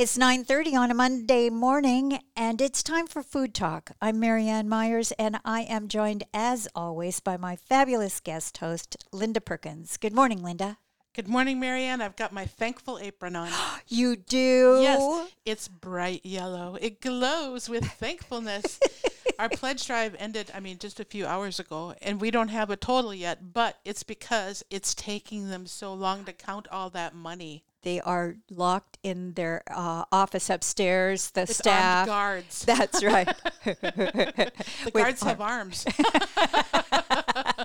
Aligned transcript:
It's 0.00 0.16
9:30 0.16 0.74
on 0.74 0.90
a 0.90 0.94
Monday 0.94 1.50
morning 1.50 2.20
and 2.34 2.62
it's 2.62 2.82
time 2.82 3.06
for 3.06 3.22
Food 3.22 3.54
Talk. 3.54 3.90
I'm 4.00 4.18
Marianne 4.18 4.66
Myers 4.66 5.12
and 5.18 5.38
I 5.44 5.60
am 5.64 5.88
joined 5.88 6.24
as 6.32 6.66
always 6.74 7.20
by 7.20 7.36
my 7.36 7.54
fabulous 7.54 8.18
guest 8.18 8.56
host 8.56 8.96
Linda 9.12 9.42
Perkins. 9.42 9.98
Good 9.98 10.14
morning, 10.14 10.42
Linda. 10.42 10.78
Good 11.12 11.28
morning, 11.28 11.60
Marianne. 11.60 12.00
I've 12.00 12.16
got 12.16 12.32
my 12.32 12.46
thankful 12.46 12.98
apron 12.98 13.36
on. 13.36 13.50
You 13.88 14.16
do? 14.16 14.78
Yes, 14.80 15.32
it's 15.44 15.68
bright 15.68 16.24
yellow. 16.24 16.78
It 16.80 17.02
glows 17.02 17.68
with 17.68 17.84
thankfulness. 18.00 18.80
Our 19.38 19.50
pledge 19.50 19.86
drive 19.86 20.16
ended, 20.18 20.50
I 20.54 20.60
mean, 20.60 20.78
just 20.78 20.98
a 21.00 21.04
few 21.04 21.26
hours 21.26 21.60
ago, 21.60 21.94
and 22.00 22.22
we 22.22 22.30
don't 22.30 22.48
have 22.48 22.70
a 22.70 22.76
total 22.76 23.12
yet, 23.12 23.52
but 23.52 23.78
it's 23.84 24.02
because 24.02 24.62
it's 24.70 24.94
taking 24.94 25.50
them 25.50 25.66
so 25.66 25.92
long 25.92 26.24
to 26.24 26.32
count 26.32 26.68
all 26.68 26.88
that 26.90 27.14
money. 27.14 27.64
They 27.82 28.00
are 28.00 28.36
locked 28.50 28.98
in 29.02 29.32
their 29.34 29.62
uh, 29.70 30.04
office 30.12 30.50
upstairs. 30.50 31.30
The 31.30 31.42
With 31.42 31.56
staff. 31.56 32.06
guards. 32.06 32.64
That's 32.66 33.02
right. 33.02 33.26
the 33.64 34.62
with 34.84 34.94
guards 34.94 35.22
ar- 35.22 35.28
have 35.28 35.40
arms. 35.40 35.86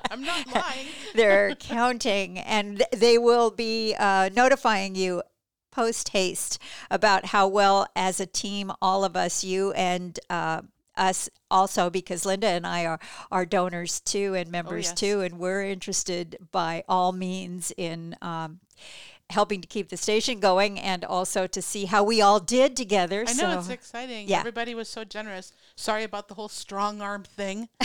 I'm 0.10 0.24
not 0.24 0.48
lying. 0.54 0.88
They're 1.16 1.56
counting, 1.56 2.40
and 2.40 2.84
they 2.92 3.18
will 3.18 3.52
be 3.52 3.96
uh, 3.98 4.30
notifying 4.34 4.96
you 4.96 5.22
post 5.72 6.10
haste 6.10 6.58
about 6.90 7.26
how 7.26 7.48
well, 7.48 7.86
as 7.96 8.22
a 8.22 8.26
team, 8.26 8.72
all 8.82 9.04
of 9.04 9.18
us, 9.18 9.44
you 9.44 9.74
and 9.74 10.18
uh, 10.30 10.62
us 10.96 11.30
also, 11.52 11.90
because 11.90 12.26
Linda 12.26 12.48
and 12.48 12.66
I 12.66 12.86
are, 12.86 13.00
are 13.30 13.46
donors 13.46 14.00
too 14.00 14.34
and 14.34 14.50
members 14.50 14.86
yes. 14.86 14.94
too, 14.94 15.20
and 15.22 15.38
we're 15.38 15.64
interested 15.64 16.38
by 16.52 16.84
all 16.88 17.12
means 17.12 17.74
in. 17.76 18.16
Um, 18.22 18.62
helping 19.32 19.62
to 19.62 19.68
keep 19.68 19.90
the 19.90 19.98
station 19.98 20.40
going 20.40 20.80
and 20.80 21.04
also 21.04 21.48
to 21.48 21.62
see 21.62 21.86
how 21.86 22.04
we 22.04 22.22
all 22.22 22.40
did 22.40 22.76
together 22.76 23.26
I 23.28 23.34
know 23.34 23.54
so 23.54 23.60
it's 23.60 23.70
exciting. 23.70 24.28
yeah. 24.28 24.40
Everybody 24.40 24.76
was 24.76 24.88
so 24.88 25.04
generous. 25.04 25.52
Sorry 25.76 26.04
about 26.04 26.28
the 26.28 26.36
whole 26.36 26.48
strong 26.48 27.02
arm 27.02 27.24
thing. 27.24 27.70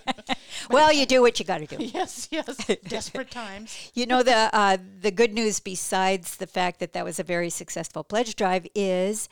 well 0.70 0.92
you 0.92 1.06
do 1.06 1.20
what 1.20 1.38
you 1.38 1.44
got 1.44 1.58
to 1.58 1.66
do 1.66 1.84
yes, 1.84 2.28
yes. 2.30 2.66
Desperate 2.86 3.30
times. 3.30 3.90
You 3.94 4.06
know 4.06 4.22
the 4.22 4.48
uh, 4.52 4.76
the 5.00 5.10
good 5.10 5.32
news 5.32 5.60
besides 5.60 6.36
the 6.36 6.46
fact 6.46 6.80
that 6.80 6.92
that 6.92 7.04
was 7.04 7.18
a 7.18 7.24
very 7.24 7.50
successful 7.50 8.04
pledge 8.04 8.36
drive 8.36 8.66
is 8.74 9.28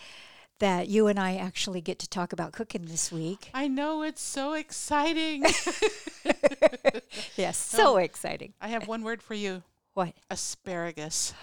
that 0.58 0.88
you 0.88 1.06
and 1.06 1.20
I 1.20 1.36
actually 1.36 1.80
get 1.80 2.00
to 2.00 2.08
talk 2.08 2.32
about 2.32 2.52
cooking 2.52 2.86
this 2.86 3.12
week. 3.12 3.48
I 3.54 3.68
know 3.68 4.02
it's 4.02 4.20
so 4.20 4.54
exciting. 4.54 5.44
Yes, 7.36 7.56
so 7.56 7.98
exciting. 7.98 8.54
I 8.60 8.68
have 8.68 8.88
one 8.88 9.04
word 9.04 9.22
for 9.22 9.34
you 9.34 9.62
What? 9.98 10.14
asparagus. 10.30 11.34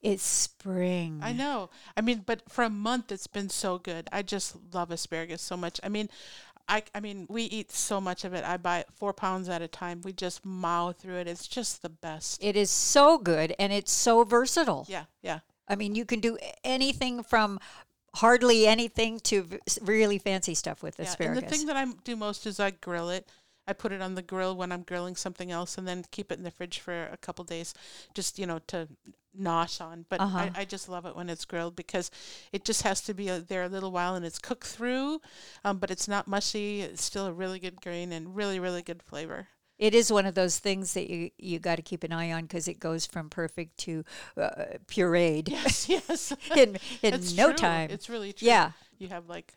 It's 0.00 0.22
spring. 0.22 1.20
I 1.22 1.32
know. 1.32 1.68
I 1.94 2.00
mean, 2.00 2.22
but 2.24 2.48
for 2.48 2.64
a 2.64 2.70
month 2.70 3.12
it's 3.12 3.26
been 3.26 3.50
so 3.50 3.76
good. 3.76 4.08
I 4.10 4.22
just 4.22 4.56
love 4.72 4.90
asparagus 4.90 5.42
so 5.42 5.58
much. 5.58 5.78
I 5.82 5.90
mean, 5.90 6.08
I, 6.66 6.84
I 6.94 7.00
mean, 7.00 7.26
we 7.28 7.42
eat 7.42 7.70
so 7.70 8.00
much 8.00 8.24
of 8.24 8.32
it. 8.32 8.46
I 8.46 8.56
buy 8.56 8.86
four 8.94 9.12
pounds 9.12 9.50
at 9.50 9.60
a 9.60 9.68
time. 9.68 10.00
We 10.04 10.14
just 10.14 10.42
mow 10.42 10.92
through 10.92 11.16
it. 11.16 11.28
It's 11.28 11.46
just 11.46 11.82
the 11.82 11.90
best. 11.90 12.42
It 12.42 12.56
is 12.56 12.70
so 12.70 13.18
good 13.18 13.54
and 13.58 13.74
it's 13.74 13.92
so 13.92 14.24
versatile. 14.24 14.86
Yeah, 14.88 15.04
yeah. 15.20 15.40
I 15.68 15.76
mean, 15.76 15.94
you 15.94 16.06
can 16.06 16.20
do 16.20 16.38
anything 16.64 17.22
from 17.22 17.60
hardly 18.14 18.66
anything 18.66 19.20
to 19.20 19.46
really 19.82 20.16
fancy 20.18 20.54
stuff 20.54 20.82
with 20.82 20.98
Yeah, 20.98 21.04
asparagus. 21.04 21.42
and 21.42 21.46
the 21.46 21.54
thing 21.54 21.66
that 21.66 21.76
I 21.76 21.84
do 22.04 22.16
most 22.16 22.46
is 22.46 22.58
I 22.58 22.70
grill 22.70 23.10
it. 23.10 23.28
I 23.68 23.74
put 23.74 23.92
it 23.92 24.02
on 24.02 24.14
the 24.16 24.22
grill 24.22 24.56
when 24.56 24.72
I'm 24.72 24.82
grilling 24.82 25.16
something 25.16 25.50
else, 25.52 25.78
and 25.78 25.86
then 25.88 26.04
keep 26.10 26.32
it 26.32 26.38
in 26.38 26.44
the 26.44 26.50
fridge 26.50 26.80
for 26.80 27.04
a 27.06 27.16
couple 27.18 27.44
days, 27.44 27.74
just 28.14 28.38
you 28.38 28.46
know 28.46 28.60
to 28.68 28.88
nosh 29.38 29.80
on. 29.80 30.06
But 30.08 30.24
Uh-huh. 30.24 30.38
I, 30.38 30.50
I 30.54 30.64
just 30.64 30.88
love 30.88 31.06
it 31.06 31.14
when 31.16 31.30
it's 31.30 31.44
grilled 31.44 31.76
because 31.76 32.10
it 32.52 32.64
just 32.64 32.82
has 32.82 33.00
to 33.02 33.14
be 33.14 33.30
uh 33.30 33.40
there 33.46 33.64
a 33.64 33.68
little 33.68 33.92
while 33.92 34.14
and 34.16 34.24
it's 34.26 34.38
cooked 34.38 34.66
through, 34.66 35.20
um, 35.64 35.78
but 35.78 35.90
it's 35.90 36.08
not 36.08 36.26
mushy. 36.28 36.82
It's 36.82 37.04
still 37.04 37.26
a 37.26 37.32
really 37.32 37.58
good 37.60 37.80
grain 37.80 38.12
and 38.12 38.34
really 38.36 38.58
really 38.60 38.82
good 38.82 39.02
flavor. 39.02 39.48
It 39.78 39.94
is 39.94 40.10
one 40.12 40.26
of 40.26 40.34
those 40.34 40.58
things 40.58 40.94
that 40.94 41.08
you 41.08 41.30
you 41.38 41.60
got 41.60 41.76
to 41.76 41.82
keep 41.82 42.02
an 42.02 42.12
eye 42.12 42.32
on 42.32 42.42
because 42.42 42.66
it 42.66 42.80
goes 42.80 43.06
from 43.06 43.30
perfect 43.30 43.78
to 43.78 44.04
uh, 44.36 44.78
pureed 44.86 45.48
Yes, 45.48 45.88
yes. 45.88 46.32
in 46.54 46.78
in 47.02 47.14
it's 47.14 47.34
no 47.36 47.52
true. 47.52 47.52
time. 47.52 47.88
It's 47.88 48.08
really 48.08 48.32
true. 48.32 48.48
yeah, 48.48 48.72
You 48.98 49.08
have 49.08 49.28
like 49.28 49.54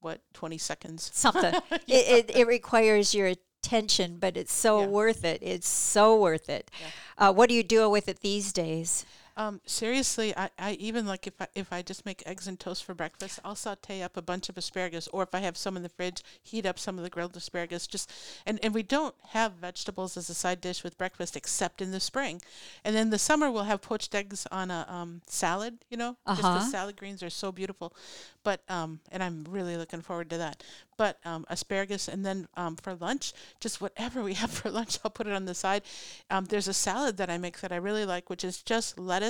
what 0.00 0.20
twenty 0.32 0.58
seconds. 0.58 1.10
something. 1.14 1.54
it, 1.86 2.28
it 2.28 2.36
it 2.36 2.46
requires 2.46 3.14
your 3.14 3.26
attention, 3.28 4.18
but 4.18 4.36
it's 4.36 4.52
so 4.52 4.80
Yeah. 4.80 4.86
worth 4.86 5.24
it. 5.24 5.40
It's 5.42 5.68
so 5.68 6.20
worth 6.20 6.48
it. 6.48 6.70
Uh, 7.16 7.32
what 7.32 7.48
do 7.48 7.54
you 7.54 7.62
do 7.62 7.88
with 7.90 8.08
it 8.08 8.20
these 8.20 8.52
days? 8.52 9.04
Um, 9.38 9.60
seriously, 9.66 10.36
I, 10.36 10.50
I 10.58 10.72
even 10.72 11.06
like 11.06 11.28
if 11.28 11.40
I 11.40 11.46
if 11.54 11.72
I 11.72 11.80
just 11.80 12.04
make 12.04 12.24
eggs 12.26 12.48
and 12.48 12.58
toast 12.58 12.84
for 12.84 12.92
breakfast, 12.92 13.38
I'll 13.44 13.54
saute 13.54 14.02
up 14.02 14.16
a 14.16 14.22
bunch 14.22 14.48
of 14.48 14.58
asparagus, 14.58 15.08
or 15.12 15.22
if 15.22 15.34
I 15.34 15.38
have 15.38 15.56
some 15.56 15.76
in 15.76 15.84
the 15.84 15.88
fridge, 15.88 16.24
heat 16.42 16.66
up 16.66 16.78
some 16.78 16.98
of 16.98 17.04
the 17.04 17.10
grilled 17.10 17.36
asparagus. 17.36 17.86
Just 17.86 18.10
and 18.46 18.58
and 18.64 18.74
we 18.74 18.82
don't 18.82 19.14
have 19.28 19.52
vegetables 19.52 20.16
as 20.16 20.28
a 20.28 20.34
side 20.34 20.60
dish 20.60 20.82
with 20.82 20.98
breakfast 20.98 21.36
except 21.36 21.80
in 21.80 21.92
the 21.92 22.00
spring, 22.00 22.42
and 22.84 22.96
then 22.96 23.10
the 23.10 23.18
summer 23.18 23.50
we'll 23.50 23.62
have 23.62 23.80
poached 23.80 24.14
eggs 24.14 24.46
on 24.50 24.70
a 24.72 24.84
um, 24.88 25.22
salad. 25.26 25.78
You 25.88 25.98
know, 25.98 26.16
just 26.34 26.52
Uh-huh. 26.52 26.54
the 26.54 26.60
salad 26.60 26.96
greens 26.96 27.22
are 27.22 27.30
so 27.30 27.52
beautiful, 27.52 27.94
but 28.42 28.60
um, 28.68 29.00
and 29.12 29.22
I'm 29.22 29.44
really 29.48 29.76
looking 29.76 30.00
forward 30.00 30.30
to 30.30 30.38
that. 30.38 30.62
But 30.96 31.18
um, 31.24 31.44
asparagus, 31.48 32.08
and 32.08 32.24
then 32.26 32.48
um, 32.56 32.76
for 32.76 32.94
lunch, 32.94 33.32
just 33.60 33.80
whatever 33.80 34.22
we 34.22 34.34
have 34.34 34.50
for 34.58 34.70
lunch, 34.70 34.98
I'll 35.04 35.10
put 35.10 35.26
it 35.26 35.32
on 35.32 35.44
the 35.44 35.54
side. 35.54 35.82
Um, 36.30 36.46
there's 36.46 36.68
a 36.68 36.74
salad 36.74 37.16
that 37.18 37.30
I 37.30 37.38
make 37.38 37.60
that 37.60 37.72
I 37.72 37.76
really 37.76 38.04
like, 38.04 38.28
which 38.30 38.44
is 38.44 38.62
just 38.62 38.98
lettuce, 38.98 39.27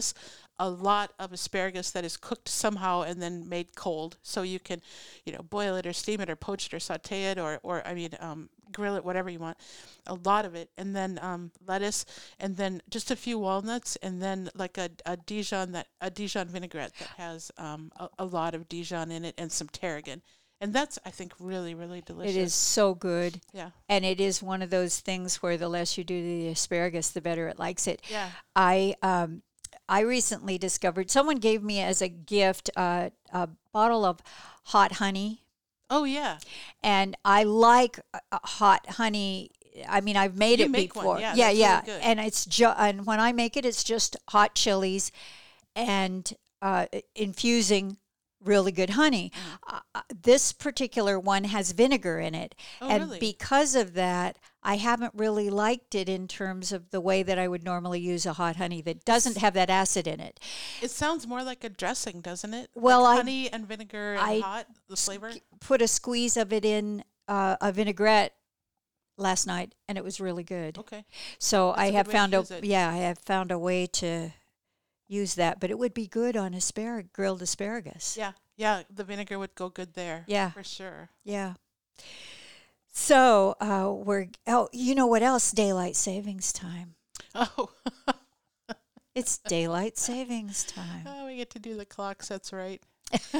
a 0.59 0.69
lot 0.69 1.13
of 1.19 1.33
asparagus 1.33 1.91
that 1.93 2.05
is 2.05 2.17
cooked 2.17 2.49
somehow 2.49 3.03
and 3.03 3.23
then 3.23 3.49
made 3.49 3.77
cold, 3.77 4.17
so 4.23 4.43
you 4.43 4.59
can, 4.59 4.83
you 5.25 5.33
know, 5.33 5.43
boil 5.43 5.77
it 5.77 5.87
or 5.87 5.93
steam 5.93 6.21
it 6.21 6.29
or 6.29 6.37
poach 6.37 6.67
it 6.67 6.75
or 6.75 6.81
saute 6.81 7.31
it 7.31 7.39
or 7.39 7.61
or 7.63 7.87
I 7.87 7.95
mean 7.95 8.11
um, 8.19 8.49
grill 8.73 8.97
it, 8.97 9.05
whatever 9.05 9.31
you 9.31 9.39
want. 9.39 9.57
A 10.07 10.15
lot 10.15 10.45
of 10.45 10.55
it, 10.55 10.71
and 10.77 10.97
then 10.97 11.19
um, 11.23 11.53
lettuce, 11.67 12.05
and 12.41 12.57
then 12.57 12.83
just 12.91 13.11
a 13.11 13.17
few 13.17 13.39
walnuts, 13.39 13.97
and 14.03 14.21
then 14.21 14.51
like 14.55 14.79
a, 14.79 14.91
a 15.07 15.17
Dijon 15.17 15.73
that 15.73 15.87
a 16.01 16.11
Dijon 16.11 16.49
vinaigrette 16.49 16.95
that 16.99 17.09
has 17.17 17.53
um, 17.57 17.93
a, 17.97 18.09
a 18.19 18.25
lot 18.25 18.55
of 18.55 18.69
Dijon 18.69 19.13
in 19.13 19.25
it 19.25 19.35
and 19.39 19.53
some 19.53 19.69
tarragon. 19.69 20.23
And 20.61 20.73
that's, 20.73 20.99
I 21.07 21.11
think, 21.11 21.35
really, 21.39 21.77
really 21.77 22.01
delicious. 22.01 22.35
It 22.35 22.41
is 22.41 22.53
so 22.53 22.93
good. 22.93 23.41
Yeah. 23.53 23.71
And 23.89 24.05
it 24.05 24.21
is 24.21 24.43
one 24.43 24.61
of 24.61 24.71
those 24.71 24.99
things 24.99 25.37
where 25.37 25.57
the 25.57 25.69
less 25.69 25.97
you 25.97 26.03
do 26.03 26.21
the 26.21 26.49
asparagus, 26.49 27.11
the 27.11 27.21
better 27.21 27.47
it 27.47 27.61
likes 27.61 27.87
it. 27.87 28.03
Yeah. 28.11 28.29
I 28.57 28.97
um, 29.01 29.43
I 29.89 30.01
recently 30.01 30.59
discovered 30.59 31.11
someone 31.11 31.37
gave 31.37 31.63
me 31.63 31.81
as 31.81 32.03
a 32.03 32.09
gift 32.09 32.71
uh, 32.77 33.11
a 33.33 33.49
bottle 33.73 34.05
of 34.05 34.21
hot 34.65 34.93
honey, 34.93 35.45
Oh, 35.91 36.05
yeah. 36.05 36.39
and 36.83 37.17
I 37.25 37.45
like 37.45 37.99
uh, 38.13 38.39
hot 38.45 38.87
honey. 38.91 39.51
I 39.89 40.01
mean, 40.01 40.17
I've 40.17 40.37
made 40.37 40.59
You 40.59 40.67
it 40.67 40.71
make 40.71 40.95
one, 40.97 41.05
before. 41.05 41.21
yeah, 41.21 41.35
yeah, 41.35 41.51
yeah. 41.51 41.81
really. 41.87 42.01
And 42.03 42.21
it's 42.21 42.45
ju- 42.45 42.75
and 42.77 43.07
when 43.07 43.21
I 43.21 43.33
make 43.33 43.57
it, 43.57 43.65
it's 43.65 43.83
just 43.85 44.17
hot 44.29 44.55
chilies 44.55 45.11
and 45.77 46.33
uh, 46.61 46.87
infusing 47.15 47.97
really 48.45 48.73
good 48.73 48.91
honey. 48.91 49.33
Uh, 49.67 49.81
uh, 49.95 50.01
this 50.23 50.53
particular 50.53 51.19
one 51.19 51.45
has 51.45 51.73
vinegar 51.73 52.19
in 52.19 52.35
it, 52.35 52.55
Mm. 52.81 52.87
Oh, 52.87 52.89
and 52.91 53.03
really? 53.05 53.19
because 53.21 53.75
of 53.75 53.95
that, 53.95 54.39
I 54.69 54.77
haven't 54.77 55.15
really 55.17 55.49
liked 55.49 55.95
it 55.95 56.11
in 56.11 56.29
terms 56.29 56.73
of 56.73 56.91
the 56.91 57.01
way 57.01 57.23
that 57.23 57.39
I 57.39 57.49
would 57.49 57.65
normally 57.65 58.01
use 58.01 58.27
a 58.27 58.35
hot 58.35 58.57
honey 58.57 58.83
that 58.83 59.03
doesn't 59.03 59.39
have 59.39 59.55
that 59.55 59.71
acid 59.71 60.07
in 60.07 60.21
it. 60.21 60.39
It 60.83 60.91
sounds 60.91 61.27
more 61.27 61.43
like 61.43 61.65
a 61.65 61.71
dressing, 61.71 62.21
doesn't 62.21 62.53
it? 62.53 62.69
Well, 62.75 63.05
like 63.05 63.15
I- 63.15 63.17
honey 63.17 63.51
and 63.51 63.67
vinegar 63.67 64.13
and 64.13 64.21
I 64.21 64.41
hot, 64.41 64.67
the 64.87 64.97
flavor. 64.97 65.33
Put 65.61 65.81
a 65.81 65.89
squeeze 65.89 66.37
of 66.37 66.53
it 66.53 66.67
in 66.67 67.03
uh, 67.27 67.57
a 67.63 67.73
vinaigrette 67.73 68.35
last 69.17 69.47
night, 69.47 69.75
and 69.89 69.97
it 69.97 70.05
was 70.05 70.21
really 70.21 70.45
good. 70.45 70.77
Okay. 70.77 71.07
So 71.39 71.69
That's 71.69 71.81
I 71.81 71.91
have 71.93 72.09
found 72.09 72.35
a 72.35 72.41
it. 72.41 72.65
yeah, 72.65 72.91
I 72.91 72.97
have 72.97 73.19
found 73.21 73.51
a 73.51 73.59
way 73.59 73.87
to 73.87 74.33
use 75.09 75.35
that, 75.37 75.61
but 75.61 75.71
it 75.71 75.79
would 75.79 75.95
be 75.95 76.07
good 76.07 76.37
on 76.37 76.53
asparagus, 76.53 77.09
grilled 77.15 77.41
asparagus. 77.41 78.19
Yeah. 78.19 78.33
Yeah. 78.59 78.83
The 78.95 79.05
vinegar 79.05 79.39
would 79.39 79.55
go 79.55 79.71
good 79.71 79.95
there. 79.95 80.25
Yeah. 80.27 80.51
For 80.51 80.63
sure. 80.63 81.09
Yeah. 81.25 81.55
So 83.01 83.55
uh, 83.61 83.93
we're 83.95 84.27
oh, 84.49 84.69
you 84.73 84.95
know 84.97 85.07
what 85.07 85.23
else? 85.23 85.53
Daylight 85.53 85.95
savings 85.95 86.53
time. 86.53 86.95
Oh. 87.35 87.71
It's 89.15 89.39
daylight 89.39 89.99
savings 89.99 90.63
time. 90.63 91.03
oh, 91.05 91.27
we 91.27 91.37
get 91.39 91.51
to 91.51 91.59
do 91.59 91.77
the 91.77 91.85
clocks. 91.85 92.29
That's 92.29 92.53
right. 92.53 92.81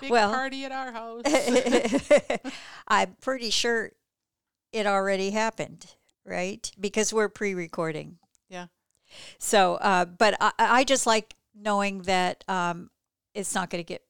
Big 0.00 0.10
Well- 0.10 0.32
party 0.32 0.64
at 0.64 0.72
our 0.72 0.90
house. 0.90 1.24
I'm 2.88 3.16
pretty 3.20 3.50
sure 3.50 3.92
it 4.72 4.86
already 4.86 5.32
happened, 5.32 5.84
right? 6.24 6.70
Because 6.80 7.12
we're 7.12 7.28
pre-recording. 7.28 8.16
yeah. 8.48 8.68
So, 9.38 9.74
uh, 9.76 10.06
but 10.06 10.38
I, 10.40 10.52
I 10.58 10.84
just 10.84 11.06
like 11.06 11.34
knowing 11.54 12.02
that 12.02 12.42
um, 12.48 12.88
it's 13.34 13.54
not 13.54 13.68
going 13.68 13.84
to 13.84 13.86
get 13.86 14.02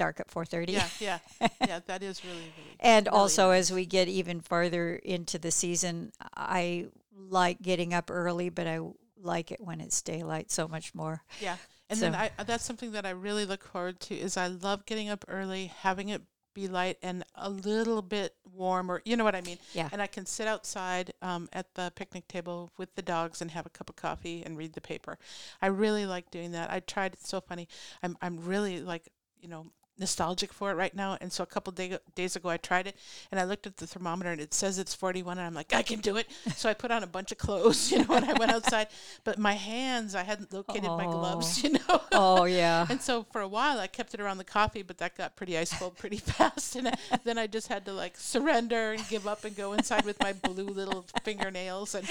dark 0.00 0.18
at 0.20 0.28
4:30. 0.28 0.70
Yeah. 0.72 0.88
Yeah. 0.98 1.18
Yeah. 1.66 1.80
That 1.86 2.02
is 2.02 2.24
really, 2.24 2.36
really. 2.56 2.76
And 2.80 3.06
really 3.06 3.18
also, 3.18 3.50
nice. 3.50 3.60
as 3.60 3.72
we 3.72 3.84
get 3.86 4.08
even 4.08 4.40
farther 4.40 4.96
into 4.96 5.38
the 5.38 5.50
season, 5.50 6.12
I 6.34 6.86
like 7.12 7.60
getting 7.62 7.92
up 7.94 8.10
early, 8.10 8.48
but 8.48 8.66
I 8.66 8.80
like 9.22 9.52
it 9.52 9.60
when 9.60 9.80
it's 9.80 10.00
daylight 10.02 10.50
so 10.50 10.66
much 10.66 10.94
more. 10.94 11.22
Yeah. 11.40 11.56
And 11.90 11.98
So- 11.98 12.04
then 12.06 12.14
I 12.14 12.30
that's 12.44 12.64
something 12.64 12.92
that 12.92 13.04
I 13.04 13.10
really 13.10 13.44
look 13.44 13.62
forward 13.64 14.00
to 14.08 14.14
is 14.14 14.36
I 14.36 14.46
love 14.46 14.86
getting 14.86 15.08
up 15.10 15.24
early, 15.28 15.66
having 15.66 16.08
it 16.08 16.22
be 16.52 16.66
light 16.66 16.98
and 17.00 17.22
a 17.36 17.48
little 17.48 18.02
bit 18.02 18.34
warm 18.52 18.90
or 18.90 19.00
you 19.04 19.16
know 19.16 19.22
what 19.24 19.36
I 19.36 19.40
mean. 19.42 19.58
Yeah. 19.72 19.88
And 19.92 20.00
I 20.02 20.08
can 20.08 20.26
sit 20.26 20.48
outside 20.48 21.12
um, 21.22 21.48
at 21.52 21.74
the 21.74 21.92
picnic 21.94 22.26
table 22.26 22.70
with 22.78 22.94
the 22.96 23.02
dogs 23.02 23.40
and 23.42 23.50
have 23.52 23.66
a 23.66 23.70
cup 23.70 23.88
of 23.88 23.94
coffee 23.96 24.42
and 24.44 24.58
read 24.58 24.72
the 24.72 24.80
paper. 24.80 25.16
I 25.62 25.66
really 25.68 26.06
like 26.06 26.30
doing 26.30 26.50
that. 26.52 26.70
I 26.70 26.80
tried. 26.80 27.12
It's 27.14 27.28
so 27.28 27.40
funny. 27.40 27.68
I'm 28.02 28.16
I'm 28.22 28.36
really 28.52 28.80
like 28.80 29.04
you 29.42 29.48
know 29.48 29.66
nostalgic 30.00 30.52
for 30.52 30.70
it 30.70 30.74
right 30.74 30.94
now. 30.94 31.16
And 31.20 31.32
so 31.32 31.42
a 31.44 31.46
couple 31.46 31.72
day, 31.72 31.96
days 32.14 32.34
ago 32.36 32.48
I 32.48 32.56
tried 32.56 32.86
it 32.86 32.96
and 33.30 33.38
I 33.38 33.44
looked 33.44 33.66
at 33.66 33.76
the 33.76 33.86
thermometer 33.86 34.30
and 34.32 34.40
it 34.40 34.52
says 34.54 34.78
it's 34.78 34.94
41 34.94 35.38
and 35.38 35.46
I'm 35.46 35.54
like 35.54 35.72
I 35.74 35.82
can 35.82 36.00
do 36.00 36.16
it. 36.16 36.26
So 36.56 36.68
I 36.68 36.74
put 36.74 36.90
on 36.90 37.02
a 37.02 37.06
bunch 37.06 37.30
of 37.32 37.38
clothes, 37.38 37.90
you 37.92 37.98
know, 38.04 38.14
and 38.14 38.24
I 38.24 38.32
went 38.32 38.50
outside. 38.50 38.88
But 39.24 39.38
my 39.38 39.52
hands, 39.52 40.14
I 40.14 40.22
hadn't 40.24 40.52
located 40.52 40.84
my 40.84 41.04
gloves, 41.04 41.62
you 41.62 41.70
know. 41.72 42.00
Oh 42.12 42.44
yeah. 42.44 42.86
And 42.90 43.00
so 43.00 43.24
for 43.30 43.40
a 43.40 43.48
while, 43.48 43.78
I 43.78 43.86
kept 43.86 44.14
it 44.14 44.20
around 44.20 44.38
the 44.38 44.44
coffee, 44.44 44.82
but 44.82 44.98
that 44.98 45.16
got 45.16 45.36
pretty 45.36 45.56
ice 45.58 45.72
cold 45.78 45.96
pretty 45.96 46.16
fast. 46.30 46.74
And 46.76 46.92
then 47.24 47.38
I 47.38 47.46
just 47.46 47.68
had 47.68 47.84
to 47.84 47.92
like 47.92 48.16
surrender 48.16 48.92
and 48.92 49.08
give 49.08 49.26
up 49.26 49.44
and 49.44 49.54
go 49.54 49.74
inside 49.74 50.04
with 50.04 50.18
my 50.20 50.32
blue 50.32 50.64
little 50.66 51.04
fingernails. 51.22 51.94
And 51.94 52.06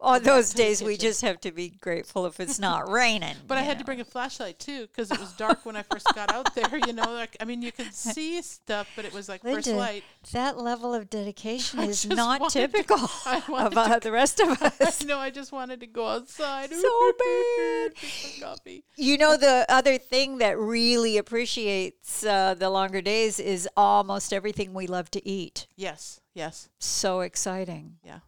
On 0.00 0.22
those 0.22 0.52
days, 0.52 0.82
we 0.82 0.96
just 0.96 1.22
have 1.22 1.40
to 1.40 1.52
be 1.52 1.70
grateful 1.70 2.26
if 2.26 2.38
it's 2.40 2.58
not 2.58 2.90
raining. 2.90 3.36
but 3.46 3.56
I 3.58 3.62
you 3.62 3.66
had 3.68 3.78
to 3.78 3.84
bring 3.84 4.00
a 4.00 4.04
flashlight 4.04 4.58
too 4.58 4.82
because 4.86 5.10
it 5.10 5.18
was 5.18 5.32
dark 5.32 5.64
when 5.64 5.76
I 5.76 5.82
first 5.82 6.06
got 6.14 6.30
out 6.32 6.54
there. 6.54 6.68
You 6.76 6.92
know, 6.92 7.10
like 7.12 7.36
I 7.40 7.44
mean, 7.44 7.62
you 7.62 7.72
could 7.72 7.92
see 7.94 8.40
stuff, 8.42 8.88
but 8.96 9.04
it 9.04 9.12
was 9.12 9.28
like 9.28 9.42
first 9.42 9.66
light. 9.68 10.04
That 10.32 10.58
level 10.58 10.94
of 10.94 11.08
dedication 11.10 11.78
I 11.80 11.86
is 11.86 12.06
not 12.06 12.50
to- 12.50 12.60
typical 12.66 12.98
I 13.26 13.42
of 13.48 13.76
uh, 13.76 13.98
the 13.98 14.12
rest 14.12 14.40
of 14.40 14.60
us. 14.62 15.04
no. 15.04 15.18
I 15.18 15.30
just 15.30 15.52
wanted 15.52 15.80
to 15.80 15.86
go 15.86 16.06
outside. 16.08 16.70
So 16.72 17.12
bad. 17.18 17.94
Just 17.96 18.36
for 18.38 18.44
coffee. 18.44 18.84
You 18.96 19.18
know, 19.18 19.36
the 19.36 19.64
other 19.68 19.98
thing 19.98 20.38
that 20.38 20.58
really 20.58 21.16
appreciates 21.16 22.24
uh, 22.24 22.54
the 22.54 22.70
longer 22.70 23.00
days 23.00 23.38
is 23.40 23.68
almost 23.76 24.32
everything 24.32 24.74
we 24.74 24.86
love 24.86 25.10
to 25.12 25.26
eat. 25.26 25.66
Yes. 25.76 26.20
Yes. 26.34 26.68
So 26.78 27.20
exciting. 27.20 27.96
Yeah. 28.04 28.20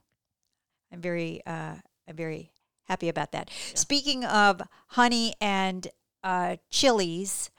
I'm 0.93 1.01
very, 1.01 1.43
uh, 1.47 1.75
I'm 2.09 2.17
very 2.17 2.53
happy 2.85 3.09
about 3.09 3.33
that. 3.33 3.51
Speaking 3.75 4.25
of 4.25 4.63
honey 4.89 5.35
and 5.41 5.89
uh, 6.23 6.57
chilies, 6.71 7.51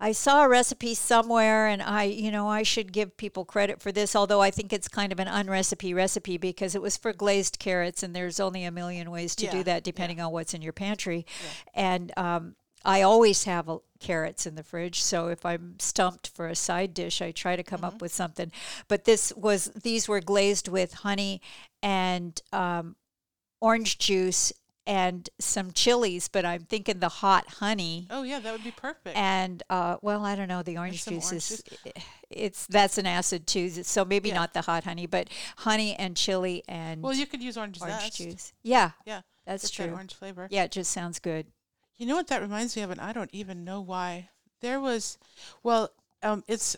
I 0.00 0.12
saw 0.12 0.44
a 0.44 0.48
recipe 0.48 0.94
somewhere, 0.94 1.66
and 1.66 1.82
I, 1.82 2.04
you 2.04 2.30
know, 2.30 2.48
I 2.48 2.62
should 2.62 2.92
give 2.92 3.16
people 3.18 3.44
credit 3.44 3.82
for 3.82 3.92
this, 3.92 4.16
although 4.16 4.40
I 4.40 4.50
think 4.50 4.72
it's 4.72 4.88
kind 4.88 5.12
of 5.12 5.20
an 5.20 5.28
unrecipe 5.28 5.92
recipe 5.92 6.38
because 6.38 6.74
it 6.74 6.80
was 6.80 6.96
for 6.96 7.12
glazed 7.12 7.58
carrots, 7.58 8.02
and 8.02 8.16
there's 8.16 8.40
only 8.40 8.64
a 8.64 8.70
million 8.70 9.10
ways 9.10 9.36
to 9.36 9.44
Yeah, 9.44 9.50
do 9.52 9.62
that 9.64 9.84
depending 9.84 10.20
on 10.20 10.32
what's 10.32 10.54
in 10.54 10.62
your 10.62 10.72
pantry. 10.72 11.26
And 11.74 12.12
um, 12.16 12.56
I 12.82 13.02
always 13.02 13.44
have 13.44 13.68
uh, 13.68 13.78
carrots 13.98 14.46
in 14.46 14.54
the 14.54 14.62
fridge, 14.62 15.02
so 15.02 15.28
if 15.28 15.44
I'm 15.44 15.78
stumped 15.78 16.28
for 16.28 16.48
a 16.48 16.56
side 16.56 16.94
dish, 16.94 17.20
I 17.20 17.30
try 17.30 17.54
to 17.54 17.62
come 17.62 17.84
up 17.84 18.00
with 18.00 18.12
something. 18.12 18.50
But 18.88 19.04
this 19.04 19.34
was 19.36 19.66
these 19.82 20.08
were 20.08 20.20
glazed 20.20 20.66
with 20.68 20.94
honey 20.94 21.42
and 21.82 22.40
um, 22.52 22.96
orange 23.60 23.98
juice 23.98 24.52
and 24.90 25.30
some 25.38 25.70
chilies, 25.72 26.28
but 26.28 26.44
I'm 26.44 26.64
thinking 26.64 26.98
the 26.98 27.08
hot 27.08 27.46
honey 27.62 28.08
Oh 28.10 28.22
yeah, 28.24 28.40
that 28.40 28.52
would 28.52 28.64
be 28.64 28.72
perfect. 28.72 29.16
and 29.16 29.62
uh, 29.70 29.96
well, 30.02 30.24
I 30.24 30.34
don't 30.36 30.48
know. 30.48 30.62
The 30.62 30.76
orange 30.78 31.04
juice 31.04 31.26
orange 31.26 31.50
is 31.50 31.64
it's 32.30 32.66
that's 32.66 32.98
an 32.98 33.06
acid 33.06 33.46
too, 33.46 33.70
so 33.70 34.04
maybe 34.04 34.28
Yeah. 34.30 34.34
not 34.34 34.52
the 34.52 34.62
hot 34.62 34.84
honey, 34.84 35.06
but 35.06 35.28
honey 35.58 35.94
and 35.94 36.16
chili 36.16 36.62
and 36.68 37.02
well, 37.02 37.14
you 37.14 37.26
could 37.26 37.42
use 37.42 37.56
orange, 37.56 37.80
orange 37.80 38.00
zest. 38.02 38.16
juice. 38.18 38.52
Yeah, 38.62 38.90
Yeah, 39.06 39.20
that's 39.46 39.70
get 39.70 39.78
that 39.78 39.86
true. 39.86 39.94
orange 39.94 40.14
flavor. 40.14 40.48
Yeah, 40.50 40.64
it 40.64 40.72
just 40.72 40.90
sounds 40.90 41.18
good. 41.18 41.46
You 41.96 42.06
know 42.06 42.16
what 42.16 42.28
that 42.28 42.40
reminds 42.42 42.76
me 42.76 42.82
of, 42.82 42.90
and 42.90 43.00
I 43.00 43.12
don't 43.12 43.30
even 43.32 43.64
know 43.64 43.80
why. 43.80 44.30
There 44.60 44.80
was, 44.80 45.18
well, 45.62 45.90
um, 46.22 46.42
it's, 46.48 46.76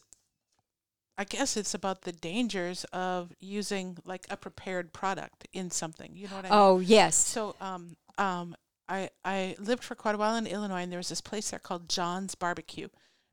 I 1.18 1.24
guess 1.24 1.56
it's 1.56 1.74
about 1.74 2.02
the 2.02 2.12
dangers 2.12 2.84
of 2.92 3.32
using 3.38 3.98
like 4.04 4.26
a 4.30 4.36
prepared 4.36 4.92
product 4.92 5.46
in 5.52 5.70
something. 5.70 6.10
You 6.14 6.28
know 6.28 6.36
what 6.36 6.46
I 6.46 6.50
mean? 6.50 6.58
Oh 6.58 6.78
yes, 6.80 7.16
So, 7.16 7.54
um, 7.60 7.96
um, 8.18 8.54
I 8.88 9.10
I 9.24 9.56
lived 9.58 9.84
for 9.84 9.94
quite 9.94 10.14
a 10.14 10.18
while 10.18 10.36
in 10.36 10.46
Illinois, 10.46 10.82
and 10.82 10.92
there 10.92 10.98
was 10.98 11.08
this 11.08 11.20
place 11.20 11.50
there 11.50 11.60
called 11.60 11.88
John's 11.88 12.34
Barbecue. 12.34 12.88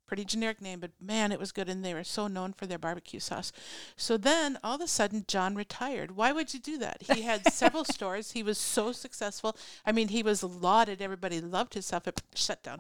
Pretty 0.10 0.26
generic 0.26 0.60
name, 0.60 0.80
but 0.80 0.90
man, 1.00 1.32
it 1.32 1.40
was 1.40 1.52
good, 1.52 1.70
and 1.70 1.86
they 1.86 1.94
were 1.94 2.04
so 2.04 2.26
known 2.28 2.52
for 2.54 2.66
their 2.66 2.80
barbecue 2.80 3.20
sauce. 3.20 3.52
So 3.96 4.18
then, 4.18 4.58
all 4.64 4.76
of 4.76 4.82
a 4.82 4.88
sudden, 4.88 5.24
John 5.28 5.54
retired. 5.54 6.16
Why 6.16 6.32
would 6.32 6.52
you 6.52 6.60
do 6.60 6.80
that? 6.80 7.04
He 7.14 7.22
had 7.22 7.46
several 7.54 7.86
stores. 7.96 8.32
He 8.32 8.42
was 8.42 8.58
so 8.58 8.92
successful. 8.92 9.56
I 9.86 9.92
mean, 9.92 10.08
he 10.08 10.24
was 10.24 10.42
lauded. 10.42 11.00
Everybody 11.00 11.40
loved 11.40 11.76
his 11.76 11.86
stuff. 11.86 12.08
It 12.08 12.24
shut 12.34 12.64
down, 12.64 12.80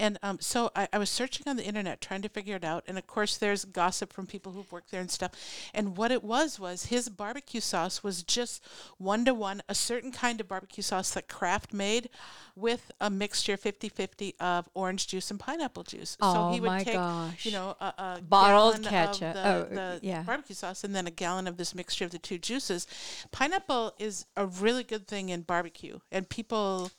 and 0.00 0.18
um, 0.22 0.38
so 0.40 0.70
I, 0.74 0.88
I 0.94 0.98
was 0.98 1.10
searching 1.10 1.46
on 1.46 1.56
the 1.56 1.64
internet 1.64 2.00
trying 2.00 2.22
to 2.22 2.30
figure 2.30 2.56
it 2.56 2.64
out. 2.64 2.84
And 2.86 2.96
of 2.96 3.06
course, 3.06 3.36
there's 3.36 3.66
gossip 3.66 4.10
from 4.12 4.26
people 4.26 4.52
who've 4.52 4.72
worked 4.72 4.90
there 4.90 5.00
and 5.02 5.10
stuff. 5.10 5.32
And 5.74 5.96
what 5.98 6.10
it 6.10 6.24
was 6.24 6.58
was 6.58 6.86
his 6.86 7.10
barbecue 7.10 7.60
sauce 7.60 8.02
was 8.02 8.22
just 8.22 8.64
one 8.96 9.26
to 9.26 9.34
one 9.34 9.62
a 9.68 9.74
certain 9.74 10.10
kind 10.12 10.40
of 10.40 10.48
barbecue 10.48 10.82
sauce 10.82 11.10
that 11.10 11.28
Kraft 11.28 11.74
made 11.74 12.08
with 12.56 12.90
a 13.00 13.10
mixture 13.10 13.56
50-50 13.56 14.34
of 14.40 14.68
orange 14.74 15.06
juice 15.06 15.30
and 15.30 15.40
pineapple 15.40 15.82
juice. 15.84 16.16
so 16.20 16.26
Oh 16.42 16.52
he 16.52 16.60
would 16.62 16.66
my 16.68 16.84
take, 16.84 16.94
gosh. 16.94 17.44
you 17.46 17.52
know, 17.52 17.76
a, 17.80 17.84
a 17.98 18.20
Bottled 18.26 18.82
ketchup. 18.82 19.22
of 19.22 19.34
the, 19.34 19.46
Oh, 19.48 19.66
the 19.74 20.00
yeah. 20.02 20.22
barbecue 20.22 20.54
sauce 20.54 20.84
and 20.84 20.94
then 20.94 21.06
a 21.06 21.10
gallon 21.10 21.46
of 21.46 21.56
this 21.58 21.74
mixture 21.74 22.04
of 22.04 22.10
the 22.10 22.18
two 22.18 22.38
juices. 22.38 22.86
Pineapple 23.30 23.94
is 23.98 24.24
a 24.36 24.46
really 24.46 24.84
good 24.84 25.06
thing 25.06 25.28
in 25.28 25.42
barbecue, 25.42 25.98
and 26.10 26.28
people, 26.28 26.90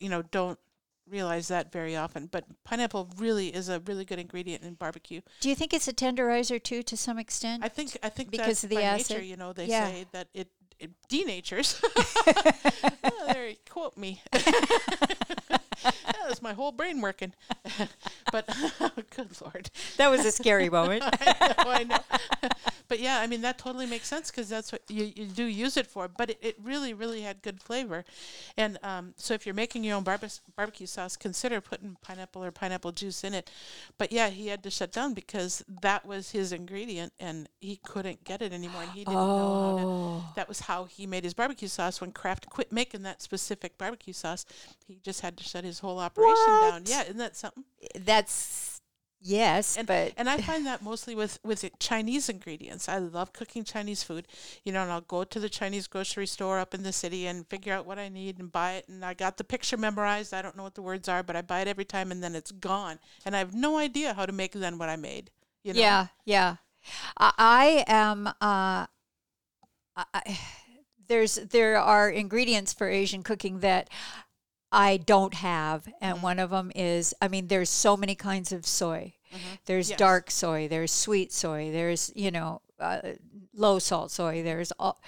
you 0.00 0.08
know, 0.08 0.22
don't 0.22 0.58
realize 1.08 1.46
that 1.48 1.70
very 1.70 1.94
often. 1.94 2.26
But 2.26 2.44
pineapple 2.64 3.08
really 3.16 3.54
is 3.54 3.68
a 3.68 3.78
really 3.86 4.04
good 4.04 4.18
ingredient 4.18 4.64
in 4.64 4.74
barbecue. 4.74 5.20
Do 5.40 5.48
you 5.48 5.54
think 5.54 5.72
it's 5.72 5.86
a 5.86 5.92
tenderizer 5.92 6.60
too, 6.62 6.82
to 6.82 6.96
some 6.96 7.18
extent? 7.18 7.62
I 7.64 7.68
think 7.68 7.96
I 8.02 8.08
think 8.08 8.30
Because 8.32 8.64
of 8.64 8.70
the 8.70 8.82
acid? 8.82 9.10
nature. 9.16 9.24
You 9.24 9.36
know, 9.36 9.52
they 9.52 9.66
Yeah. 9.66 9.86
say 9.92 10.06
that 10.12 10.28
it 10.34 10.48
it 10.78 10.90
denatures. 11.08 11.80
oh, 13.04 13.32
there, 13.32 13.52
quote 13.70 13.96
me. 13.96 14.20
My 16.42 16.52
whole 16.52 16.72
brain 16.72 17.00
working. 17.00 17.32
but 18.32 18.46
good 19.16 19.40
lord. 19.40 19.70
that 19.96 20.10
was 20.10 20.24
a 20.24 20.32
scary 20.32 20.68
moment. 20.68 21.02
I 21.20 21.54
know, 21.64 21.70
I 21.70 21.84
know. 21.84 21.98
but 22.88 23.00
yeah, 23.00 23.20
I 23.20 23.26
mean 23.26 23.40
that 23.42 23.58
totally 23.58 23.86
makes 23.86 24.08
sense 24.08 24.30
because 24.30 24.48
that's 24.48 24.72
what 24.72 24.82
you, 24.88 25.12
you 25.14 25.26
do 25.26 25.44
use 25.44 25.76
it 25.76 25.86
for. 25.86 26.08
But 26.08 26.30
it, 26.30 26.38
it 26.40 26.56
really, 26.62 26.94
really 26.94 27.22
had 27.22 27.42
good 27.42 27.60
flavor, 27.62 28.04
and 28.56 28.78
um, 28.82 29.14
so 29.16 29.34
if 29.34 29.46
you're 29.46 29.54
making 29.54 29.84
your 29.84 29.96
own 29.96 30.02
barbe- 30.04 30.30
barbecue 30.56 30.86
sauce, 30.86 31.16
consider 31.16 31.60
putting 31.60 31.96
pineapple 32.02 32.44
or 32.44 32.50
pineapple 32.50 32.92
juice 32.92 33.24
in 33.24 33.34
it. 33.34 33.50
But 33.98 34.12
yeah, 34.12 34.28
he 34.28 34.48
had 34.48 34.62
to 34.64 34.70
shut 34.70 34.92
down 34.92 35.14
because 35.14 35.64
that 35.82 36.06
was 36.06 36.30
his 36.30 36.52
ingredient, 36.52 37.12
and 37.18 37.48
he 37.60 37.76
couldn't 37.84 38.24
get 38.24 38.42
it 38.42 38.52
anymore, 38.52 38.82
and 38.82 38.90
he 38.92 39.00
didn't 39.00 39.14
know 39.14 39.20
how 39.70 39.76
to. 39.76 39.82
Oh, 39.86 40.24
That 40.36 40.48
was 40.48 40.60
how 40.60 40.84
he 40.84 41.06
made 41.06 41.24
his 41.24 41.34
barbecue 41.34 41.68
sauce. 41.68 42.00
When 42.00 42.12
Kraft 42.12 42.48
quit 42.50 42.72
making 42.72 43.02
that 43.02 43.22
specific 43.22 43.78
barbecue 43.78 44.12
sauce, 44.12 44.44
he 44.86 44.98
just 45.02 45.20
had 45.20 45.36
to 45.38 45.44
shut 45.44 45.64
his 45.64 45.78
whole 45.80 45.98
operation 45.98 46.25
down. 46.34 46.72
What? 46.82 46.88
Yeah, 46.88 47.02
isn't 47.02 47.18
that 47.18 47.36
something? 47.36 47.64
that's 47.98 48.80
yes, 49.20 49.76
and, 49.76 49.86
but 49.86 50.12
and 50.16 50.28
I 50.28 50.38
find 50.38 50.66
that 50.66 50.82
mostly 50.82 51.14
with 51.14 51.38
with 51.44 51.64
Chinese 51.78 52.28
ingredients. 52.28 52.88
I 52.88 52.98
love 52.98 53.32
cooking 53.32 53.64
Chinese 53.64 54.02
food, 54.02 54.26
you 54.64 54.72
know, 54.72 54.82
and 54.82 54.90
I'll 54.90 55.00
go 55.00 55.24
to 55.24 55.40
the 55.40 55.48
Chinese 55.48 55.86
grocery 55.86 56.26
store 56.26 56.58
up 56.58 56.74
in 56.74 56.82
the 56.82 56.92
city 56.92 57.26
and 57.26 57.46
figure 57.46 57.72
out 57.72 57.86
what 57.86 57.98
I 57.98 58.08
need 58.08 58.38
and 58.38 58.50
buy 58.50 58.74
it. 58.74 58.88
And 58.88 59.04
I 59.04 59.14
got 59.14 59.36
the 59.36 59.44
picture 59.44 59.76
memorized. 59.76 60.34
I 60.34 60.42
don't 60.42 60.56
know 60.56 60.62
what 60.62 60.74
the 60.74 60.82
words 60.82 61.08
are, 61.08 61.22
but 61.22 61.36
I 61.36 61.42
buy 61.42 61.60
it 61.60 61.68
every 61.68 61.84
time, 61.84 62.10
and 62.10 62.22
then 62.22 62.34
it's 62.34 62.52
gone, 62.52 62.98
and 63.24 63.34
I 63.34 63.38
have 63.38 63.54
no 63.54 63.78
idea 63.78 64.14
how 64.14 64.26
to 64.26 64.32
make 64.32 64.52
then 64.52 64.78
what 64.78 64.88
I 64.88 64.96
made. 64.96 65.30
You 65.62 65.74
know? 65.74 65.80
Yeah, 65.80 66.06
yeah. 66.24 66.56
I, 67.16 67.32
I 67.38 67.84
am. 67.88 68.28
Uh, 68.40 68.86
I- 69.96 70.38
there's 71.08 71.36
there 71.36 71.78
are 71.78 72.10
ingredients 72.10 72.72
for 72.72 72.88
Asian 72.88 73.22
cooking 73.22 73.60
that 73.60 73.88
I 74.72 74.96
don't 74.98 75.34
have, 75.34 75.82
Mm-hmm. 75.84 75.90
and 76.04 76.22
one 76.22 76.38
of 76.38 76.50
them 76.50 76.70
is. 76.74 77.14
I 77.22 77.28
mean, 77.28 77.46
there's 77.48 77.70
so 77.70 77.96
many 77.96 78.14
kinds 78.14 78.52
of 78.52 78.66
soy. 78.66 79.14
There's 79.66 79.86
Mm-hmm. 79.86 79.90
Yes. 79.92 79.98
dark 79.98 80.30
soy. 80.30 80.68
There's 80.68 80.92
sweet 80.92 81.32
soy. 81.32 81.70
There's 81.70 82.12
you 82.14 82.30
know 82.30 82.62
uh, 82.80 83.00
low 83.54 83.78
salt 83.78 84.10
soy. 84.10 84.42
There's 84.42 84.72
all. 84.78 85.00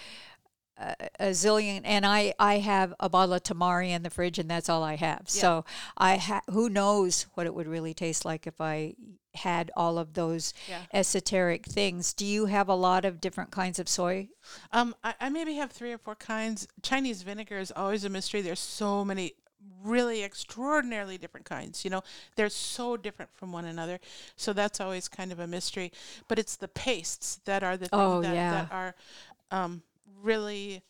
A, 0.81 0.95
a 1.19 1.27
zillion, 1.31 1.81
and 1.83 2.07
I 2.07 2.35
I 2.39 2.59
have 2.59 2.95
a 3.01 3.09
bottle 3.09 3.35
of 3.35 3.43
tamari 3.43 3.91
in 3.91 4.05
the 4.05 4.11
fridge, 4.11 4.39
and 4.39 4.49
that's 4.49 4.69
all 4.69 4.85
I 4.85 4.95
have. 4.95 5.23
So 5.29 5.65
I 5.97 6.19
ha- 6.19 6.43
who 6.51 6.69
knows 6.69 7.27
what 7.35 7.47
it 7.47 7.55
would 7.55 7.67
really 7.67 7.95
taste 7.95 8.25
like 8.25 8.47
if 8.47 8.61
I 8.61 8.95
had 9.35 9.73
all 9.77 9.99
of 9.99 10.15
those 10.15 10.55
Yeah. 10.69 10.83
esoteric 10.93 11.67
things. 11.67 12.13
Do 12.15 12.25
you 12.25 12.47
have 12.47 12.69
a 12.69 12.77
lot 12.77 13.05
of 13.05 13.21
different 13.21 13.51
kinds 13.51 13.81
of 13.81 13.89
soy? 13.89 14.29
Um, 14.71 14.95
I, 15.03 15.15
I 15.21 15.29
maybe 15.31 15.55
have 15.57 15.73
three 15.73 15.93
or 15.93 15.99
four 15.99 16.15
kinds. 16.15 16.69
Chinese 16.81 17.23
vinegar 17.23 17.59
is 17.59 17.73
always 17.75 18.05
a 18.05 18.09
mystery. 18.09 18.41
There's 18.41 18.61
so 18.61 19.05
many 19.05 19.33
really 19.83 20.23
extraordinarily 20.23 21.19
different 21.19 21.47
kinds. 21.47 21.85
You 21.85 21.91
know, 21.91 22.03
they're 22.37 22.49
so 22.49 22.97
different 22.97 23.31
from 23.35 23.53
one 23.53 23.65
another. 23.65 23.99
So 24.37 24.53
that's 24.53 24.81
always 24.81 25.09
kind 25.09 25.33
of 25.33 25.39
a 25.39 25.47
mystery. 25.47 25.93
But 26.29 26.39
it's 26.39 26.57
the 26.57 26.69
pastes 26.69 27.41
that 27.45 27.63
are 27.63 27.77
the 27.77 27.87
things 27.89 28.01
Oh, 28.03 28.23
that, 28.23 28.35
yeah. 28.35 28.51
that 28.53 28.73
are 28.73 28.95
um, 29.51 29.83
really 30.23 30.83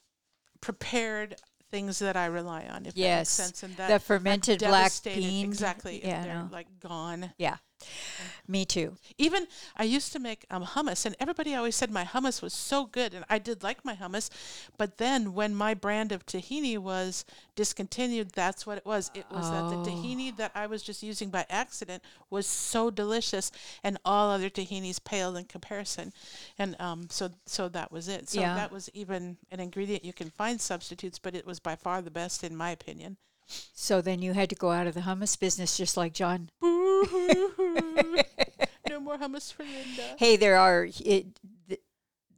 prepared 0.61 1.37
things 1.70 1.99
that 1.99 2.16
I 2.16 2.26
rely 2.26 2.64
on. 2.66 2.87
If 2.87 2.97
Yes. 2.97 3.37
that 3.37 3.42
makes 3.42 3.50
sense. 3.58 3.62
And 3.62 3.76
that 3.76 3.88
The 3.88 3.99
fermented 4.00 4.61
black 4.61 4.92
beans. 5.04 5.44
Exactly. 5.44 6.00
Yeah, 6.04 6.25
they're 6.25 6.35
no. 6.35 6.49
like 6.50 6.66
gone. 6.80 7.32
Yeah. 7.38 7.56
Me 8.47 8.64
too. 8.64 8.97
Even 9.18 9.47
I 9.76 9.85
used 9.85 10.12
to 10.12 10.18
make 10.18 10.44
um, 10.50 10.64
hummus, 10.64 11.04
and 11.06 11.14
everybody 11.20 11.54
always 11.54 11.76
said 11.76 11.90
my 11.90 12.04
hummus 12.04 12.40
was 12.42 12.52
so 12.54 12.87
good, 12.87 13.14
and 13.14 13.25
I 13.28 13.38
did 13.38 13.62
like 13.62 13.85
my 13.85 13.94
hummus. 13.94 14.30
But 14.76 14.99
then 14.99 15.35
when 15.35 15.54
my 15.54 15.75
brand 15.75 16.12
of 16.12 16.25
tahini 16.26 16.78
was 16.78 17.25
discontinued, 17.54 18.30
that's 18.30 18.66
what 18.66 18.78
it 18.78 18.87
was. 18.87 19.11
It 19.14 19.26
was 19.30 19.50
that 19.50 19.68
the 19.68 19.76
Oh. 19.76 19.82
tahini 19.82 20.35
that 20.37 20.52
I 20.54 20.66
was 20.66 20.82
just 20.82 21.02
using 21.02 21.30
by 21.30 21.44
accident 21.50 22.02
was 22.30 22.47
so 22.47 22.90
delicious, 22.90 23.52
and 23.85 23.99
all 24.04 24.30
other 24.30 24.50
tahinis 24.50 25.02
paled 25.02 25.37
in 25.37 25.44
comparison. 25.44 26.12
And 26.58 26.75
um, 26.80 27.08
so 27.11 27.30
so 27.47 27.68
that 27.68 27.92
was 27.92 28.08
it. 28.08 28.28
So 28.28 28.40
Yeah. 28.40 28.54
that 28.54 28.73
was 28.73 28.88
even 28.94 29.37
an 29.50 29.61
ingredient 29.61 30.04
you 30.04 30.12
can 30.12 30.30
find 30.30 30.61
substitutes, 30.61 31.18
but 31.18 31.35
it 31.35 31.47
was 31.47 31.61
by 31.61 31.76
far 31.76 32.00
the 32.02 32.11
best 32.11 32.42
in 32.44 32.56
my 32.56 32.70
opinion. 32.70 33.16
So 33.73 34.00
then 34.00 34.21
you 34.23 34.33
had 34.35 34.50
to 34.50 34.55
go 34.57 34.71
out 34.71 34.87
of 34.87 34.95
the 34.95 35.00
hummus 35.02 35.38
business 35.38 35.76
just 35.76 35.97
like 35.97 36.12
John. 36.12 36.50
no 38.88 39.00
more 39.00 39.19
hummus 39.19 39.52
for 39.52 39.62
Linda. 39.64 40.02
Hey, 40.19 40.37
there 40.37 40.57
are 40.59 40.88
it, 41.00 41.26
the, 41.69 41.78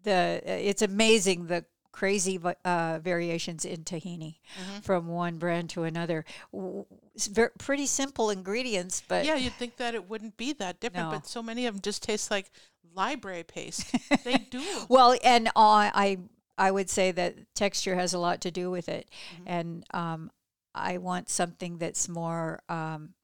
the 0.03 0.43
it's 0.47 0.83
amazing 0.83 1.47
the 1.47 1.65
crazy 1.93 2.41
uh, 2.65 2.99
variations 3.03 3.65
in 3.65 3.83
tahini 3.85 4.37
Mm-hmm. 4.61 4.81
from 4.83 5.07
one 5.09 5.39
brand 5.39 5.71
to 5.71 5.83
another. 5.85 6.25
W- 6.53 6.87
It's 7.15 7.27
ver- 7.27 7.53
pretty 7.59 7.87
simple 7.87 8.31
ingredients, 8.31 9.03
but 9.07 9.25
Yeah, 9.25 9.35
you'd 9.37 9.55
think 9.55 9.77
that 9.77 9.95
it 9.95 10.09
wouldn't 10.09 10.37
be 10.37 10.53
that 10.55 10.81
different, 10.81 11.09
No. 11.11 11.17
but 11.17 11.27
so 11.27 11.43
many 11.43 11.67
of 11.67 11.75
them 11.75 11.81
just 11.83 12.03
taste 12.03 12.31
like 12.31 12.51
library 12.95 13.43
paste. 13.45 13.95
they 14.25 14.39
do. 14.51 14.63
Well, 14.89 15.17
and 15.25 15.49
I, 15.57 15.91
I 15.95 16.19
I 16.67 16.71
would 16.71 16.91
say 16.91 17.11
that 17.13 17.37
texture 17.55 17.95
has 17.95 18.13
a 18.13 18.19
lot 18.19 18.41
to 18.43 18.51
do 18.51 18.71
with 18.71 18.89
it, 18.89 19.09
Mm-hmm. 19.35 19.43
and 19.47 19.85
um, 19.93 20.31
I 20.75 20.99
want 20.99 21.29
something 21.29 21.79
that's 21.79 22.09
more 22.09 22.61
um, 22.69 23.15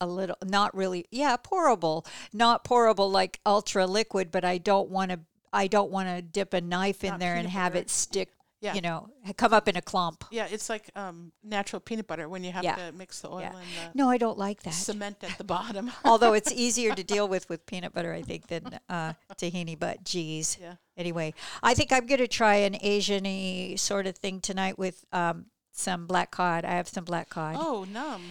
a 0.00 0.06
little 0.06 0.36
not 0.44 0.74
really 0.76 1.06
yeah 1.10 1.36
pourable, 1.36 2.06
not 2.32 2.64
pourable 2.64 3.10
like 3.10 3.40
ultra 3.44 3.86
liquid, 3.86 4.30
but 4.30 4.44
I 4.44 4.58
don't 4.58 4.90
want 4.90 5.10
to 5.10 5.20
I 5.52 5.66
don't 5.66 5.90
want 5.90 6.08
to 6.08 6.20
dip 6.22 6.52
a 6.54 6.60
knife 6.60 7.02
in 7.04 7.10
Not 7.10 7.20
there 7.20 7.34
and 7.34 7.48
have 7.48 7.72
butter. 7.72 7.82
it 7.82 7.90
stick. 7.90 8.28
Yeah. 8.60 8.74
You 8.74 8.80
know, 8.80 9.08
come 9.36 9.52
up 9.54 9.68
in 9.68 9.76
a 9.76 9.80
clump. 9.80 10.24
Yeah, 10.32 10.48
it's 10.50 10.68
like 10.68 10.90
um, 10.96 11.30
natural 11.44 11.78
peanut 11.78 12.08
butter 12.08 12.28
when 12.28 12.42
you 12.42 12.50
have 12.50 12.64
Yeah. 12.64 12.74
to 12.74 12.92
mix 12.92 13.20
the 13.20 13.28
oil 13.30 13.40
Yeah. 13.42 13.50
and 13.56 13.92
the 13.92 13.96
No, 13.96 14.10
I 14.10 14.18
don't 14.18 14.36
like 14.36 14.64
that. 14.64 14.74
cement 14.74 15.18
at 15.22 15.38
the 15.38 15.44
bottom. 15.44 15.92
Although 16.04 16.32
it's 16.32 16.50
easier 16.66 16.92
to 16.92 17.04
deal 17.04 17.28
with 17.28 17.48
with 17.48 17.64
peanut 17.66 17.92
butter, 17.94 18.12
I 18.12 18.22
think, 18.22 18.48
than 18.48 18.80
uh, 18.88 19.12
tahini. 19.36 19.78
But 19.78 20.02
geez, 20.02 20.58
Yeah. 20.60 20.74
Anyway, 20.96 21.34
I 21.62 21.74
think 21.74 21.92
I'm 21.92 22.06
going 22.06 22.18
to 22.18 22.26
try 22.26 22.56
an 22.56 22.76
Asian-y 22.80 23.76
sort 23.76 24.08
of 24.08 24.16
thing 24.16 24.40
tonight 24.40 24.76
with 24.76 25.04
um, 25.12 25.46
some 25.78 26.06
black 26.06 26.30
cod. 26.30 26.64
I 26.64 26.72
have 26.72 26.88
some 26.88 27.04
black 27.04 27.28
cod, 27.30 27.56
oh, 27.58 27.84
numb. 27.90 28.22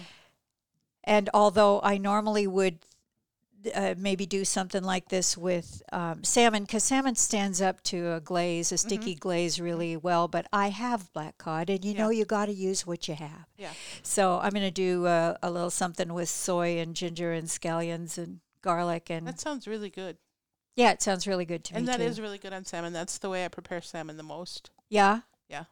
and 1.04 1.30
although 1.32 1.80
I 1.82 1.98
normally 1.98 2.46
would 2.46 2.78
uh, 3.74 3.94
maybe 3.98 4.24
do 4.24 4.44
something 4.44 4.84
like 4.84 5.08
this 5.08 5.36
with 5.36 5.82
um, 5.92 6.22
salmon, 6.22 6.62
because 6.62 6.84
salmon 6.84 7.16
stands 7.16 7.60
up 7.60 7.82
to 7.82 8.12
a 8.12 8.20
glaze, 8.20 8.70
a 8.70 8.78
sticky 8.78 9.14
glaze, 9.16 9.60
really 9.60 9.96
well. 9.96 10.28
But 10.28 10.46
I 10.52 10.68
have 10.68 11.12
black 11.12 11.38
cod, 11.38 11.68
and 11.68 11.84
you 11.84 11.92
Yeah. 11.92 12.04
know 12.04 12.10
you 12.10 12.24
got 12.24 12.46
to 12.46 12.52
use 12.52 12.86
what 12.86 13.08
you 13.08 13.14
have. 13.14 13.46
Yeah. 13.56 13.72
So 14.02 14.38
I'm 14.40 14.50
going 14.52 14.62
to 14.62 14.70
do 14.70 15.06
uh, 15.06 15.36
a 15.42 15.50
little 15.50 15.70
something 15.70 16.14
with 16.14 16.28
soy 16.28 16.78
and 16.78 16.94
ginger 16.94 17.32
and 17.32 17.48
scallions 17.48 18.16
and 18.16 18.40
garlic, 18.62 19.10
and 19.10 19.26
That 19.26 19.40
sounds 19.40 19.66
really 19.66 19.90
good. 19.90 20.18
yeah, 20.76 20.92
it 20.92 21.02
sounds 21.02 21.26
really 21.26 21.44
good 21.44 21.64
to 21.64 21.74
and 21.74 21.84
me 21.84 21.90
that 21.92 21.98
too. 21.98 22.04
is 22.04 22.20
really 22.20 22.38
good 22.38 22.52
on 22.52 22.64
salmon. 22.64 22.92
That's 22.92 23.18
the 23.18 23.28
way 23.30 23.44
I 23.44 23.48
prepare 23.48 23.80
salmon 23.82 24.16
the 24.18 24.22
most. 24.22 24.70
Yeah. 24.88 25.22
Yeah. 25.48 25.64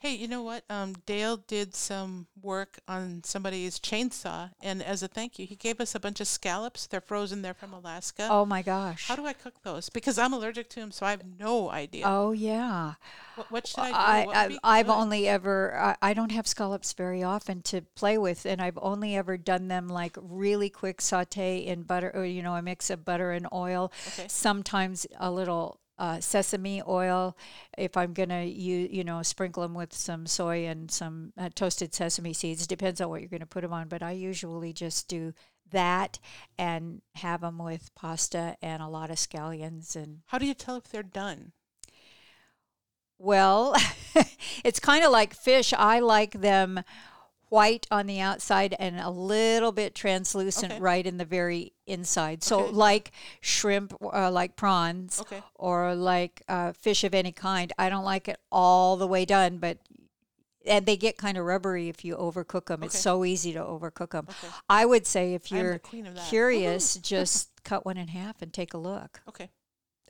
Hey, 0.00 0.14
you 0.14 0.28
know 0.28 0.42
what? 0.42 0.64
Um, 0.70 0.94
Dale 1.04 1.36
did 1.36 1.74
some 1.74 2.26
work 2.40 2.78
on 2.88 3.20
somebody's 3.22 3.78
chainsaw, 3.78 4.50
and 4.62 4.82
as 4.82 5.02
a 5.02 5.08
thank 5.08 5.38
you, 5.38 5.46
he 5.46 5.56
gave 5.56 5.78
us 5.78 5.94
a 5.94 6.00
bunch 6.00 6.22
of 6.22 6.26
scallops. 6.26 6.86
They're 6.86 7.02
frozen. 7.02 7.42
They're 7.42 7.52
from 7.52 7.74
Alaska. 7.74 8.26
Oh 8.30 8.46
my 8.46 8.62
gosh. 8.62 9.08
How 9.08 9.14
do 9.14 9.26
I 9.26 9.34
cook 9.34 9.62
those? 9.62 9.90
Because 9.90 10.18
I'm 10.18 10.32
allergic 10.32 10.70
to 10.70 10.80
them, 10.80 10.90
so 10.90 11.04
I 11.04 11.10
have 11.10 11.20
no 11.38 11.68
idea. 11.68 12.04
Oh 12.06 12.32
yeah. 12.32 12.94
what, 13.34 13.50
what 13.50 13.66
should 13.66 13.80
I 13.80 13.90
do? 14.24 14.30
I, 14.30 14.44
I, 14.64 14.78
I've 14.78 14.88
only 14.88 15.28
ever 15.28 15.76
I, 15.78 15.96
I 16.00 16.14
don't 16.14 16.32
have 16.32 16.46
scallops 16.46 16.94
very 16.94 17.22
often 17.22 17.60
to 17.64 17.82
play 17.94 18.16
with, 18.16 18.46
and 18.46 18.62
I've 18.62 18.78
only 18.80 19.16
ever 19.16 19.36
done 19.36 19.68
them 19.68 19.86
like 19.86 20.16
really 20.18 20.70
quick 20.70 21.02
saute 21.02 21.58
in 21.58 21.82
butter, 21.82 22.10
or 22.14 22.24
you 22.24 22.42
know, 22.42 22.54
a 22.56 22.62
mix 22.62 22.88
of 22.88 23.04
butter 23.04 23.32
and 23.32 23.46
oil. 23.52 23.92
Okay. 24.08 24.28
Sometimes 24.28 25.06
a 25.18 25.30
little. 25.30 25.78
Uh, 26.00 26.18
sesame 26.18 26.82
oil, 26.88 27.36
if 27.76 27.94
I'm 27.94 28.14
gonna 28.14 28.44
you 28.44 28.88
you 28.90 29.04
know 29.04 29.22
sprinkle 29.22 29.62
them 29.62 29.74
with 29.74 29.92
some 29.92 30.26
soy 30.26 30.66
and 30.66 30.90
some 30.90 31.34
uh, 31.36 31.50
toasted 31.54 31.94
sesame 31.94 32.32
seeds. 32.32 32.66
Depends 32.66 33.02
on 33.02 33.10
what 33.10 33.20
you're 33.20 33.28
gonna 33.28 33.44
put 33.44 33.60
them 33.60 33.74
on, 33.74 33.86
but 33.88 34.02
I 34.02 34.12
usually 34.12 34.72
just 34.72 35.08
do 35.08 35.34
that 35.70 36.18
and 36.58 37.02
have 37.16 37.42
them 37.42 37.58
with 37.58 37.94
pasta 37.94 38.56
and 38.62 38.82
a 38.82 38.88
lot 38.88 39.10
of 39.10 39.16
scallions 39.16 39.94
and 39.94 40.20
How 40.28 40.38
do 40.38 40.46
you 40.46 40.54
tell 40.54 40.76
if 40.76 40.84
they're 40.84 41.02
done? 41.02 41.52
Well, 43.18 43.76
it's 44.64 44.80
kind 44.80 45.04
of 45.04 45.12
like 45.12 45.34
fish. 45.34 45.74
I 45.76 46.00
like 46.00 46.32
them 46.32 46.82
white 47.50 47.86
on 47.90 48.06
the 48.06 48.18
outside 48.20 48.74
and 48.78 48.98
a 48.98 49.10
little 49.10 49.72
bit 49.72 49.94
translucent 49.94 50.72
Okay. 50.72 50.80
right 50.80 51.06
in 51.06 51.18
the 51.18 51.24
very 51.24 51.72
inside. 51.86 52.42
So, 52.42 52.60
Okay. 52.60 52.72
like 52.72 53.12
shrimp, 53.42 53.94
uh, 54.00 54.30
like 54.30 54.56
prawns, 54.56 55.20
Okay. 55.20 55.42
or 55.56 55.94
like 55.94 56.42
uh, 56.48 56.72
fish 56.72 57.04
of 57.04 57.12
any 57.14 57.32
kind. 57.32 57.72
I 57.78 57.90
don't 57.90 58.04
like 58.04 58.26
it 58.28 58.40
all 58.50 58.96
the 58.96 59.06
way 59.06 59.24
done, 59.26 59.58
but 59.58 59.78
and 60.66 60.84
they 60.84 60.96
get 60.96 61.16
kind 61.16 61.38
of 61.38 61.44
rubbery 61.46 61.88
if 61.88 62.04
you 62.04 62.14
overcook 62.16 62.66
them. 62.66 62.82
It's 62.82 62.98
so 63.00 63.24
easy 63.24 63.52
to 63.54 63.60
overcook 63.60 64.10
them. 64.10 64.28
I 64.68 64.84
would 64.84 65.06
say 65.06 65.32
if 65.34 65.50
you're 65.50 65.78
queen 65.78 66.06
of 66.06 66.14
that. 66.14 66.28
curious, 66.28 66.94
just 66.96 67.48
cut 67.64 67.84
one 67.86 67.96
in 67.96 68.08
half 68.08 68.42
and 68.42 68.52
take 68.52 68.74
a 68.74 68.78
look, 68.78 69.22
Okay. 69.28 69.50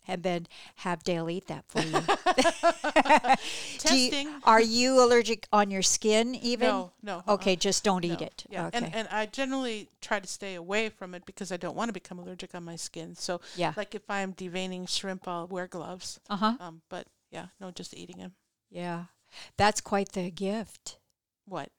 And 0.08 0.22
then 0.22 0.46
have 0.76 1.02
Dale 1.04 1.28
eat 1.30 1.46
that 1.48 1.64
for 1.68 1.80
you. 1.80 1.90
Do 3.78 3.96
you- 3.96 4.10
Testing. 4.10 4.28
are 4.44 4.60
you 4.60 5.02
allergic 5.04 5.46
on 5.52 5.70
your 5.70 5.82
skin 5.82 6.34
even? 6.34 6.68
No, 6.68 6.92
no. 7.02 7.16
uh-uh. 7.18 7.34
Okay, 7.34 7.56
just 7.56 7.84
don't 7.84 8.04
eat 8.04 8.20
it. 8.20 8.44
Yeah, 8.48 8.66
Okay. 8.66 8.78
and 8.78 8.94
and 8.94 9.08
I 9.10 9.26
generally 9.26 9.88
try 10.00 10.20
to 10.20 10.26
stay 10.26 10.54
away 10.54 10.88
from 10.88 11.14
it 11.14 11.24
because 11.26 11.52
I 11.52 11.56
don't 11.56 11.76
want 11.76 11.88
to 11.88 11.92
become 11.92 12.18
allergic 12.18 12.54
on 12.54 12.64
my 12.64 12.76
skin. 12.76 13.14
So, 13.14 13.40
yeah. 13.56 13.72
like 13.76 13.94
if 13.94 14.02
I'm 14.08 14.32
deveining 14.34 14.88
shrimp, 14.88 15.26
I'll 15.28 15.46
wear 15.46 15.66
gloves. 15.66 16.20
Uh 16.28 16.36
huh. 16.36 16.56
Um, 16.60 16.82
but 16.88 17.06
yeah, 17.30 17.46
no, 17.60 17.70
just 17.70 17.96
eating 17.96 18.18
them. 18.18 18.32
Yeah. 18.70 19.04
That's 19.56 19.80
quite 19.80 20.12
the 20.12 20.30
gift. 20.30 20.98
What? 21.46 21.70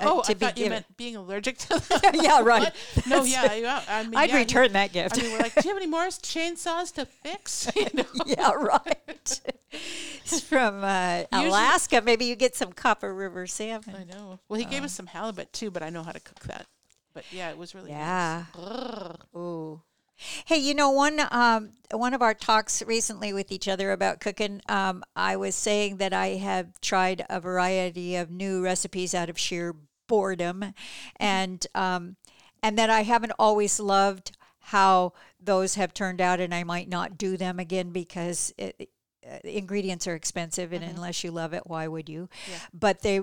Uh, 0.00 0.04
oh, 0.10 0.22
to 0.22 0.30
I 0.30 0.34
be 0.34 0.40
thought 0.46 0.56
you 0.58 0.64
given. 0.64 0.70
meant 0.76 0.96
being 0.96 1.16
allergic 1.16 1.58
to 1.58 1.68
them. 2.02 2.12
yeah, 2.14 2.40
right. 2.42 2.72
No, 3.08 3.22
yeah, 3.24 3.54
yeah. 3.54 3.82
I 3.88 4.02
mean, 4.04 4.14
I'd 4.16 4.28
yeah, 4.30 4.36
you- 4.36 4.40
return 4.42 4.72
that 4.72 4.92
gift. 4.92 5.18
I 5.18 5.22
mean, 5.22 5.32
we're 5.32 5.38
like, 5.38 5.54
do 5.54 5.60
you 5.68 5.74
have 5.74 5.76
any 5.82 5.90
more 5.90 6.04
chainsaws 6.06 6.92
to 6.94 7.06
fix? 7.06 7.70
You 7.76 7.86
know? 7.94 8.04
yeah, 8.26 8.52
right. 8.52 9.40
it's 9.70 10.40
from 10.40 10.82
uh, 10.84 11.24
Alaska. 11.32 12.00
Maybe 12.02 12.24
you 12.26 12.36
get 12.36 12.54
some 12.56 12.72
Copper 12.72 13.12
River 13.14 13.46
salmon. 13.46 13.94
I 13.96 14.04
know. 14.04 14.38
Well, 14.48 14.58
he 14.58 14.64
gave 14.66 14.82
Oh. 14.82 14.86
us 14.86 14.92
some 14.92 15.06
halibut 15.06 15.52
too, 15.52 15.70
but 15.70 15.82
I 15.82 15.90
know 15.90 16.02
how 16.02 16.12
to 16.12 16.20
cook 16.20 16.40
that. 16.44 16.66
But 17.12 17.24
yeah, 17.32 17.50
it 17.50 17.58
was 17.58 17.74
really 17.74 17.90
Yeah. 17.90 18.44
Nice. 18.56 19.16
Ooh. 19.36 19.80
Hey, 20.16 20.58
you 20.58 20.74
know 20.74 20.90
one 20.90 21.20
um, 21.30 21.70
one 21.90 22.14
of 22.14 22.22
our 22.22 22.34
talks 22.34 22.82
recently 22.82 23.32
with 23.32 23.50
each 23.50 23.66
other 23.68 23.90
about 23.90 24.20
cooking, 24.20 24.60
um, 24.68 25.02
I 25.16 25.36
was 25.36 25.54
saying 25.54 25.96
that 25.96 26.12
I 26.12 26.28
have 26.36 26.80
tried 26.80 27.24
a 27.28 27.40
variety 27.40 28.16
of 28.16 28.30
new 28.30 28.62
recipes 28.62 29.14
out 29.14 29.28
of 29.28 29.38
sheer 29.38 29.74
boredom, 30.06 30.72
and 31.16 31.66
um, 31.74 32.16
and 32.62 32.78
that 32.78 32.90
I 32.90 33.02
haven't 33.02 33.32
always 33.38 33.80
loved 33.80 34.36
how 34.60 35.12
those 35.40 35.74
have 35.74 35.92
turned 35.92 36.20
out, 36.20 36.40
and 36.40 36.54
I 36.54 36.64
might 36.64 36.88
not 36.88 37.18
do 37.18 37.36
them 37.36 37.58
again 37.58 37.90
because 37.90 38.54
it, 38.56 38.90
uh, 39.30 39.38
ingredients 39.44 40.06
are 40.06 40.14
expensive, 40.14 40.72
and 40.72 40.84
unless 40.84 41.24
you 41.24 41.30
love 41.30 41.52
it, 41.52 41.62
why 41.66 41.88
would 41.88 42.08
you? 42.08 42.28
Yeah. 42.50 42.58
But 42.72 43.02
they 43.02 43.20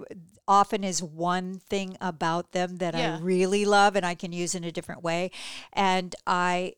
often 0.48 0.84
is 0.84 1.02
one 1.04 1.60
thing 1.60 1.98
about 2.02 2.52
them 2.52 2.78
that 2.78 2.94
Yeah. 2.96 3.18
I 3.18 3.20
really 3.20 3.66
love, 3.66 3.96
and 3.96 4.06
I 4.06 4.16
can 4.16 4.32
use 4.32 4.56
in 4.56 4.64
a 4.64 4.72
different 4.72 5.04
way. 5.04 5.32
And 5.74 6.16
I. 6.26 6.74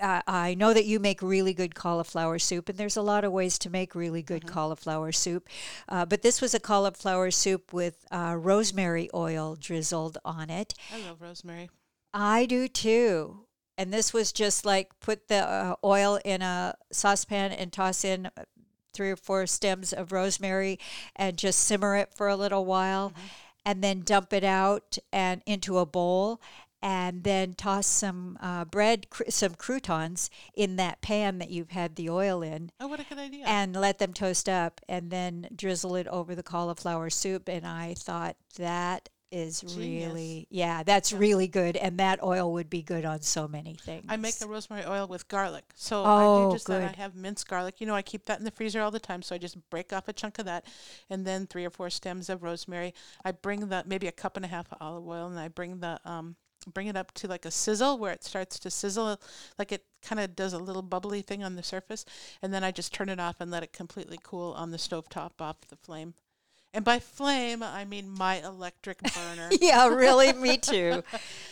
Uh, 0.00 0.20
I 0.26 0.54
know 0.54 0.74
that 0.74 0.86
you 0.86 0.98
make 0.98 1.22
really 1.22 1.54
good 1.54 1.76
cauliflower 1.76 2.40
soup, 2.40 2.68
and 2.68 2.76
there's 2.76 2.96
a 2.96 3.00
lot 3.00 3.22
of 3.22 3.30
ways 3.30 3.58
to 3.60 3.70
make 3.70 3.94
really 3.94 4.22
good 4.22 4.44
cauliflower 4.44 5.12
soup. 5.12 5.48
Uh, 5.88 6.04
but 6.04 6.20
this 6.20 6.40
was 6.40 6.52
a 6.52 6.58
cauliflower 6.58 7.30
soup 7.30 7.72
with 7.72 8.04
uh, 8.10 8.34
rosemary 8.36 9.08
oil 9.14 9.54
drizzled 9.54 10.18
on 10.24 10.50
it. 10.50 10.74
I 10.92 10.98
love 11.08 11.22
rosemary. 11.22 11.70
I 12.12 12.44
do 12.44 12.66
too. 12.66 13.46
And 13.78 13.92
this 13.92 14.12
was 14.12 14.32
just 14.32 14.64
like 14.66 14.98
put 14.98 15.28
the 15.28 15.46
uh, 15.48 15.76
oil 15.84 16.18
in 16.24 16.42
a 16.42 16.74
saucepan 16.92 17.52
and 17.52 17.72
toss 17.72 18.04
in 18.04 18.30
three 18.94 19.10
or 19.10 19.16
four 19.16 19.46
stems 19.46 19.92
of 19.92 20.12
rosemary 20.12 20.78
and 21.16 21.36
just 21.36 21.58
simmer 21.58 21.96
it 21.96 22.14
for 22.14 22.28
a 22.28 22.36
little 22.36 22.64
while 22.64 23.12
and 23.66 23.82
then 23.82 24.00
dump 24.00 24.32
it 24.32 24.44
out 24.44 24.96
and 25.12 25.42
into 25.46 25.78
a 25.78 25.84
bowl 25.86 26.40
and 26.82 27.24
then 27.24 27.54
toss 27.54 27.86
some 27.86 28.36
uh, 28.42 28.62
bread, 28.66 29.08
cr- 29.08 29.22
some 29.30 29.54
croutons 29.54 30.28
in 30.54 30.76
that 30.76 31.00
pan 31.00 31.38
that 31.38 31.48
you've 31.48 31.70
had 31.70 31.96
the 31.96 32.10
oil 32.10 32.42
in, 32.42 32.70
Oh, 32.78 32.88
what 32.88 33.00
a 33.00 33.04
good 33.04 33.16
idea. 33.16 33.42
and 33.46 33.74
let 33.74 33.98
them 33.98 34.12
toast 34.12 34.50
up, 34.50 34.82
and 34.86 35.10
then 35.10 35.48
drizzle 35.56 35.96
it 35.96 36.06
over 36.08 36.34
the 36.34 36.42
cauliflower 36.42 37.08
soup. 37.08 37.48
And 37.48 37.66
I 37.66 37.94
thought 37.94 38.36
that 38.58 39.08
is 39.34 39.60
Genius. 39.60 39.76
really, 39.76 40.46
yeah, 40.50 40.82
that's 40.82 41.12
really 41.12 41.48
good, 41.48 41.76
and 41.76 41.98
that 41.98 42.22
oil 42.22 42.52
would 42.52 42.70
be 42.70 42.82
good 42.82 43.04
on 43.04 43.20
so 43.22 43.48
many 43.48 43.74
things. 43.74 44.04
I 44.08 44.16
make 44.16 44.40
a 44.40 44.46
rosemary 44.46 44.84
oil 44.86 45.06
with 45.08 45.28
garlic. 45.28 45.64
So 45.74 46.04
I 46.04 46.24
Oh, 46.24 46.48
do 46.48 46.54
just 46.54 46.66
that. 46.68 46.82
I 46.82 46.96
have 46.96 47.14
minced 47.14 47.48
garlic. 47.48 47.80
You 47.80 47.86
know, 47.86 47.94
I 47.94 48.02
keep 48.02 48.24
that 48.26 48.38
in 48.38 48.44
the 48.44 48.50
freezer 48.50 48.80
all 48.80 48.90
the 48.90 49.00
time. 49.00 49.22
So 49.22 49.34
I 49.34 49.38
just 49.38 49.56
break 49.70 49.92
off 49.92 50.08
a 50.08 50.12
chunk 50.12 50.38
of 50.38 50.44
that 50.46 50.66
and 51.10 51.26
then 51.26 51.46
three 51.46 51.64
or 51.64 51.70
four 51.70 51.90
stems 51.90 52.28
of 52.28 52.42
rosemary. 52.42 52.94
I 53.24 53.32
bring 53.32 53.68
the 53.68 53.82
maybe 53.86 54.06
a 54.06 54.12
cup 54.12 54.36
and 54.36 54.44
a 54.44 54.48
half 54.48 54.70
of 54.72 54.78
olive 54.80 55.06
oil 55.06 55.26
and 55.26 55.38
I 55.38 55.48
bring 55.48 55.80
the 55.80 55.98
um 56.04 56.36
bring 56.72 56.86
it 56.86 56.96
up 56.96 57.12
to 57.12 57.28
like 57.28 57.44
a 57.44 57.50
sizzle 57.50 57.98
where 57.98 58.12
it 58.12 58.24
starts 58.24 58.58
to 58.58 58.70
sizzle 58.70 59.20
like 59.58 59.70
it 59.70 59.84
kind 60.02 60.18
of 60.18 60.34
does 60.34 60.54
a 60.54 60.58
little 60.58 60.80
bubbly 60.80 61.20
thing 61.20 61.44
on 61.44 61.56
the 61.56 61.62
surface 61.62 62.06
and 62.40 62.54
then 62.54 62.64
I 62.64 62.70
just 62.70 62.94
turn 62.94 63.10
it 63.10 63.20
off 63.20 63.36
and 63.40 63.50
let 63.50 63.62
it 63.62 63.72
completely 63.74 64.18
cool 64.22 64.52
on 64.52 64.70
the 64.70 64.78
stove 64.78 65.08
top 65.10 65.42
off 65.42 65.60
the 65.68 65.76
flame. 65.76 66.14
And 66.74 66.84
by 66.84 66.98
flame, 66.98 67.62
I 67.62 67.84
mean 67.84 68.10
my 68.10 68.42
electric 68.44 68.98
burner. 69.14 69.48
yeah, 69.60 69.86
really, 69.86 70.32
me 70.32 70.56
too. 70.72 71.04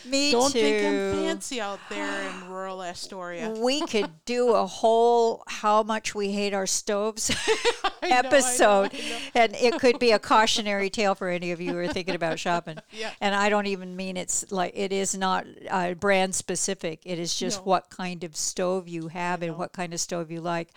Me 0.05 0.31
too. 0.31 0.37
Don't 0.37 0.51
think 0.51 0.85
I'm 0.85 1.23
fancy 1.23 1.61
out 1.61 1.79
there 1.89 2.29
in 2.29 2.49
rural 2.49 2.83
Astoria. 2.83 3.49
we 3.51 3.81
could 3.87 4.11
do 4.25 4.49
a 4.53 4.65
whole 4.65 5.43
how 5.47 5.81
much 5.81 6.13
we 6.13 6.33
hate 6.33 6.53
our 6.53 6.67
stoves 6.67 7.31
I 7.49 7.53
know, 7.53 7.89
I 8.01 8.09
know, 8.09 8.15
episode 8.17 8.93
I 8.93 8.97
know. 8.97 9.17
and 9.35 9.55
it 9.55 9.79
could 9.79 9.97
be 9.97 10.11
a 10.11 10.19
cautionary 10.19 10.89
tale 10.89 11.15
for 11.15 11.29
any 11.29 11.51
of 11.51 11.61
you 11.61 11.71
who 11.71 11.77
are 11.77 11.87
thinking 11.87 12.15
about 12.15 12.37
shopping 12.37 12.77
Yeah. 12.91 13.11
and 13.21 13.33
i 13.33 13.47
don't 13.49 13.67
even 13.67 13.95
mean 13.95 14.17
it's 14.17 14.51
like 14.51 14.73
it 14.75 14.91
is 14.91 15.15
not 15.17 15.45
uh, 15.69 15.93
brand 15.93 16.35
specific 16.35 16.99
it 17.05 17.17
is 17.17 17.33
just 17.35 17.59
No. 17.59 17.63
what 17.65 17.89
kind 17.89 18.23
of 18.25 18.35
stove 18.35 18.87
you 18.89 19.07
have 19.07 19.41
and 19.41 19.57
what 19.57 19.71
kind 19.71 19.93
of 19.93 19.99
stove 20.01 20.29
you 20.31 20.41
like 20.41 20.69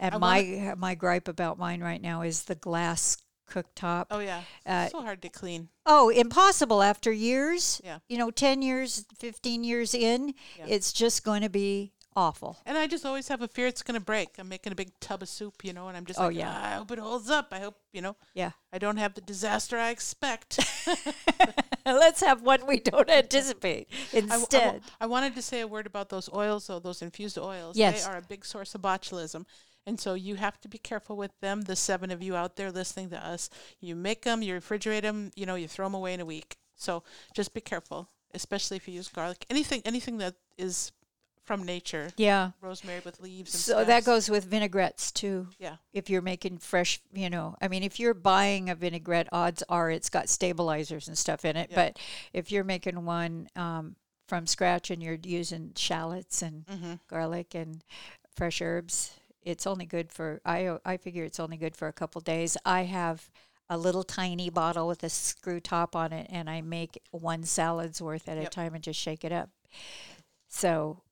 and 0.00 0.14
I 0.14 0.18
my 0.18 0.74
my 0.78 0.94
gripe 0.94 1.28
about 1.28 1.58
mine 1.58 1.82
right 1.82 2.00
now 2.00 2.22
is 2.22 2.44
the 2.44 2.54
glass 2.54 3.18
cooktop 3.50 4.06
Oh 4.10 4.18
yeah, 4.20 4.42
Uh, 4.66 4.88
so 4.88 5.02
hard 5.02 5.22
to 5.22 5.28
clean. 5.28 5.68
Oh, 5.86 6.08
impossible 6.08 6.82
after 6.82 7.12
years. 7.12 7.80
Yeah. 7.84 7.98
You 8.08 8.18
know, 8.18 8.30
10 8.30 8.60
years, 8.62 9.06
15 9.18 9.62
years 9.64 9.94
in, 9.94 10.34
Yeah. 10.58 10.66
it's 10.66 10.92
just 10.92 11.22
going 11.24 11.42
to 11.42 11.48
be 11.48 11.92
awful. 12.16 12.56
And 12.66 12.76
I 12.78 12.86
just 12.86 13.04
always 13.06 13.28
have 13.28 13.42
a 13.42 13.48
fear 13.48 13.66
it's 13.66 13.82
going 13.82 13.98
to 14.00 14.04
break. 14.04 14.30
I'm 14.38 14.48
making 14.48 14.72
a 14.72 14.76
big 14.76 14.90
tub 15.00 15.22
of 15.22 15.28
soup, 15.28 15.62
you 15.64 15.72
know, 15.72 15.88
and 15.88 15.96
I'm 15.96 16.06
just 16.06 16.18
Oh, 16.18 16.26
like, 16.28 16.36
yeah. 16.36 16.50
"Ah, 16.52 16.72
I 16.72 16.74
hope 16.76 16.90
it 16.90 16.98
holds 16.98 17.28
up. 17.30 17.48
I 17.52 17.60
hope, 17.60 17.76
you 17.92 18.00
know, 18.00 18.16
Yeah. 18.34 18.52
I 18.72 18.78
don't 18.78 18.96
have 18.96 19.14
the 19.14 19.20
disaster 19.20 19.78
I 19.78 19.90
expect. 19.90 20.58
Let's 21.86 22.20
have 22.22 22.42
one 22.42 22.66
we 22.66 22.80
don't 22.80 23.08
anticipate 23.08 23.88
I, 24.12 24.20
w- 24.20 24.26
I 24.26 24.28
w- 24.28 24.40
instead. 24.42 24.82
I 25.00 25.06
wanted 25.06 25.34
to 25.36 25.42
say 25.42 25.60
a 25.60 25.66
word 25.68 25.86
about 25.86 26.08
those 26.08 26.28
oils, 26.34 26.66
though, 26.66 26.80
those 26.80 27.02
infused 27.02 27.38
oils. 27.38 27.76
Yes. 27.76 28.04
They 28.04 28.10
are 28.10 28.16
a 28.16 28.22
big 28.22 28.44
source 28.44 28.74
of 28.74 28.82
botulism. 28.82 29.44
And 29.86 30.00
so 30.00 30.14
you 30.14 30.34
have 30.34 30.60
to 30.62 30.68
be 30.68 30.78
careful 30.78 31.16
with 31.16 31.30
them. 31.40 31.62
The 31.62 31.76
seven 31.76 32.10
of 32.10 32.20
you 32.22 32.34
out 32.34 32.56
there 32.56 32.72
listening 32.72 33.10
to 33.10 33.24
us, 33.24 33.48
you 33.80 33.94
make 33.94 34.22
them, 34.22 34.42
you 34.42 34.54
refrigerate 34.54 35.02
them, 35.02 35.30
you 35.36 35.46
know, 35.46 35.54
you 35.54 35.68
throw 35.68 35.86
them 35.86 35.94
away 35.94 36.12
in 36.14 36.20
a 36.20 36.24
week. 36.24 36.56
So 36.74 37.04
just 37.34 37.54
be 37.54 37.60
careful, 37.60 38.08
especially 38.34 38.78
if 38.78 38.88
you 38.88 38.94
use 38.94 39.08
garlic. 39.08 39.46
Anything, 39.48 39.82
anything 39.84 40.18
that 40.18 40.34
is 40.58 40.90
from 41.46 41.64
nature, 41.64 42.10
yeah. 42.16 42.50
rosemary 42.60 43.00
with 43.04 43.20
leaves. 43.20 43.54
And 43.54 43.60
So 43.60 43.84
that 43.84 44.04
goes 44.04 44.28
with 44.28 44.44
vinaigrettes 44.44 45.12
too. 45.12 45.48
Yeah. 45.58 45.76
If 45.92 46.10
you're 46.10 46.20
making 46.22 46.58
fresh, 46.58 47.00
you 47.12 47.30
know, 47.30 47.56
I 47.62 47.68
mean, 47.68 47.82
if 47.82 47.98
you're 47.98 48.14
buying 48.14 48.68
a 48.68 48.74
vinaigrette, 48.74 49.28
odds 49.32 49.62
are 49.68 49.90
it's 49.90 50.10
got 50.10 50.28
stabilizers 50.28 51.08
and 51.08 51.16
stuff 51.16 51.44
in 51.44 51.56
it. 51.56 51.68
Yeah. 51.70 51.76
But 51.76 51.98
if 52.32 52.52
you're 52.52 52.64
making 52.64 53.04
one 53.04 53.48
um, 53.56 53.96
from 54.28 54.46
scratch 54.46 54.90
and 54.90 55.02
you're 55.02 55.18
using 55.22 55.72
shallots 55.76 56.42
and 56.42 56.66
Mm-hmm. 56.66 56.94
garlic 57.08 57.54
and 57.54 57.82
fresh 58.34 58.60
herbs. 58.60 59.12
It's 59.42 59.66
only 59.66 59.86
good 59.86 60.10
for 60.12 60.40
I 60.44 60.76
I 60.84 60.96
figure 60.96 61.22
it's 61.24 61.38
only 61.38 61.56
good 61.56 61.76
for 61.76 61.86
a 61.86 61.92
couple 61.92 62.20
days. 62.20 62.56
I 62.66 62.82
have 62.82 63.30
a 63.70 63.78
little 63.78 64.02
tiny 64.02 64.50
bottle 64.50 64.88
with 64.88 65.02
a 65.04 65.08
screw 65.08 65.60
top 65.60 65.94
on 65.96 66.12
it 66.12 66.26
and 66.30 66.50
I 66.50 66.60
make 66.60 67.00
one 67.12 67.44
salad's 67.44 68.02
worth 68.02 68.28
at 68.28 68.36
a 68.38 68.46
time 68.46 68.74
and 68.74 68.82
just 68.82 68.98
shake 69.00 69.24
it 69.24 69.32
up. 69.32 69.50
So, 70.48 71.02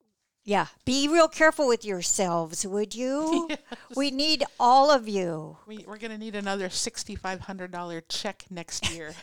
yeah, 0.44 0.66
be 0.84 1.08
real 1.08 1.28
careful 1.28 1.66
with 1.66 1.84
yourselves, 1.84 2.66
would 2.66 2.94
you? 2.94 3.48
We 3.96 4.10
need 4.10 4.42
all 4.58 4.90
of 4.90 5.08
you. 5.08 5.58
We, 5.66 5.84
we're 5.86 5.98
going 5.98 6.10
to 6.10 6.18
need 6.18 6.34
another 6.34 6.68
$6,500 6.68 8.02
check 8.08 8.44
next 8.50 8.92
year. 8.92 9.14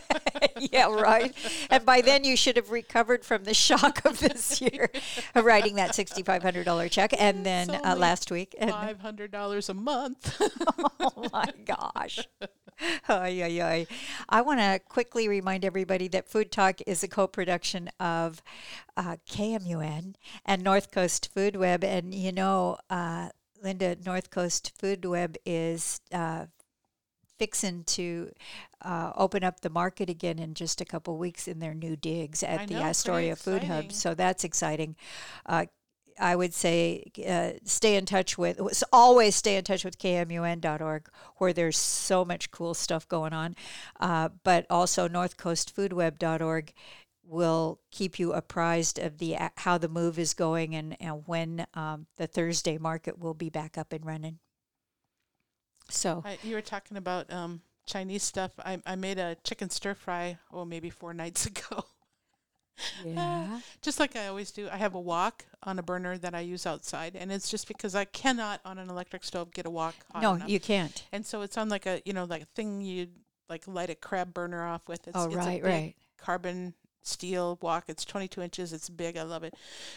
yeah, 0.58 0.90
right. 0.90 1.34
And 1.68 1.84
by 1.84 2.00
then 2.00 2.24
you 2.24 2.34
should 2.34 2.56
have 2.56 2.70
recovered 2.70 3.24
from 3.24 3.44
the 3.44 3.52
shock 3.52 4.04
of 4.06 4.18
this 4.20 4.60
year 4.62 4.90
of 5.34 5.44
writing 5.44 5.74
that 5.76 5.90
$6500 5.90 6.90
check 6.90 7.12
and 7.18 7.44
then 7.44 7.70
uh, 7.70 7.94
last 7.96 8.30
week 8.30 8.54
and 8.58 8.70
$500 8.70 9.68
a 9.68 9.74
month. 9.74 10.40
oh 11.00 11.28
my 11.30 11.52
gosh. 11.66 12.26
Ay, 13.08 13.42
ay, 13.42 13.62
ay. 13.62 13.86
I 14.28 14.42
want 14.42 14.60
to 14.60 14.80
quickly 14.88 15.28
remind 15.28 15.64
everybody 15.64 16.08
that 16.08 16.28
Food 16.28 16.50
Talk 16.50 16.80
is 16.86 17.02
a 17.02 17.08
co 17.08 17.26
production 17.26 17.90
of 18.00 18.42
uh, 18.96 19.16
KMUN 19.28 20.14
and 20.44 20.62
North 20.62 20.90
Coast 20.90 21.30
Food 21.32 21.56
Web. 21.56 21.84
And 21.84 22.14
you 22.14 22.32
know, 22.32 22.78
uh, 22.90 23.30
Linda, 23.62 23.96
North 24.04 24.30
Coast 24.30 24.72
Food 24.78 25.04
Web 25.04 25.36
is 25.44 26.00
uh, 26.12 26.46
fixing 27.38 27.84
to 27.84 28.30
uh, 28.82 29.12
open 29.16 29.44
up 29.44 29.60
the 29.60 29.70
market 29.70 30.08
again 30.08 30.38
in 30.38 30.54
just 30.54 30.80
a 30.80 30.84
couple 30.84 31.16
weeks 31.16 31.48
in 31.48 31.58
their 31.58 31.74
new 31.74 31.96
digs 31.96 32.42
at 32.42 32.60
the 32.68 32.74
Astoria 32.76 33.36
Food 33.36 33.64
Hub. 33.64 33.92
So 33.92 34.14
that's 34.14 34.44
exciting. 34.44 34.96
Uh, 35.44 35.66
I 36.18 36.36
would 36.36 36.54
say 36.54 37.04
uh, 37.26 37.52
stay 37.64 37.96
in 37.96 38.06
touch 38.06 38.38
with, 38.38 38.60
always 38.92 39.36
stay 39.36 39.56
in 39.56 39.64
touch 39.64 39.84
with 39.84 39.98
kmun.org, 39.98 41.08
where 41.36 41.52
there's 41.52 41.78
so 41.78 42.24
much 42.24 42.50
cool 42.50 42.74
stuff 42.74 43.06
going 43.08 43.32
on. 43.32 43.56
Uh, 44.00 44.30
but 44.44 44.66
also 44.70 45.08
northcoastfoodweb.org 45.08 46.72
will 47.28 47.80
keep 47.90 48.18
you 48.18 48.32
apprised 48.32 48.98
of 48.98 49.18
the 49.18 49.36
how 49.56 49.76
the 49.76 49.88
move 49.88 50.18
is 50.18 50.32
going 50.32 50.74
and, 50.74 50.96
and 51.00 51.22
when 51.26 51.66
um, 51.74 52.06
the 52.16 52.26
Thursday 52.26 52.78
market 52.78 53.18
will 53.18 53.34
be 53.34 53.50
back 53.50 53.76
up 53.76 53.92
and 53.92 54.06
running. 54.06 54.38
So 55.88 56.22
I, 56.24 56.38
you 56.42 56.54
were 56.54 56.62
talking 56.62 56.96
about 56.96 57.32
um, 57.32 57.60
Chinese 57.86 58.22
stuff. 58.22 58.52
I, 58.58 58.80
I 58.86 58.96
made 58.96 59.18
a 59.18 59.36
chicken 59.44 59.70
stir 59.70 59.94
fry, 59.94 60.38
oh, 60.52 60.64
maybe 60.64 60.90
four 60.90 61.14
nights 61.14 61.46
ago. 61.46 61.84
Yeah, 63.04 63.60
just 63.82 64.00
like 64.00 64.16
I 64.16 64.26
always 64.26 64.50
do. 64.50 64.68
I 64.70 64.76
have 64.76 64.94
a 64.94 65.00
wok 65.00 65.44
on 65.62 65.78
a 65.78 65.82
burner 65.82 66.18
that 66.18 66.34
I 66.34 66.40
use 66.40 66.66
outside, 66.66 67.16
and 67.16 67.32
it's 67.32 67.50
just 67.50 67.68
because 67.68 67.94
I 67.94 68.04
cannot 68.04 68.60
on 68.64 68.78
an 68.78 68.90
electric 68.90 69.24
stove 69.24 69.52
get 69.52 69.66
a 69.66 69.70
wok 69.70 69.94
no, 70.20 70.34
enough. 70.34 70.48
you 70.48 70.60
can't. 70.60 71.04
and 71.12 71.24
so 71.24 71.42
it's 71.42 71.56
on 71.56 71.68
like 71.68 71.86
a 71.86 72.02
you 72.04 72.12
know 72.12 72.24
like 72.24 72.42
a 72.42 72.48
thing 72.54 72.80
you 72.80 73.08
like 73.48 73.66
light 73.66 73.90
a 73.90 73.94
crab 73.94 74.34
burner 74.34 74.64
off 74.64 74.88
with. 74.88 75.06
It's, 75.06 75.16
oh, 75.16 75.26
it's 75.26 75.34
a 75.34 75.38
right, 75.38 75.62
right. 75.62 75.94
carbon 76.18 76.74
steel 77.02 77.58
wok. 77.62 77.84
It's 77.88 78.04
22 78.04 78.42
inches. 78.42 78.72
It's 78.72 78.88
big. 78.88 79.16
I 79.16 79.22
love 79.22 79.44
it. 79.44 79.54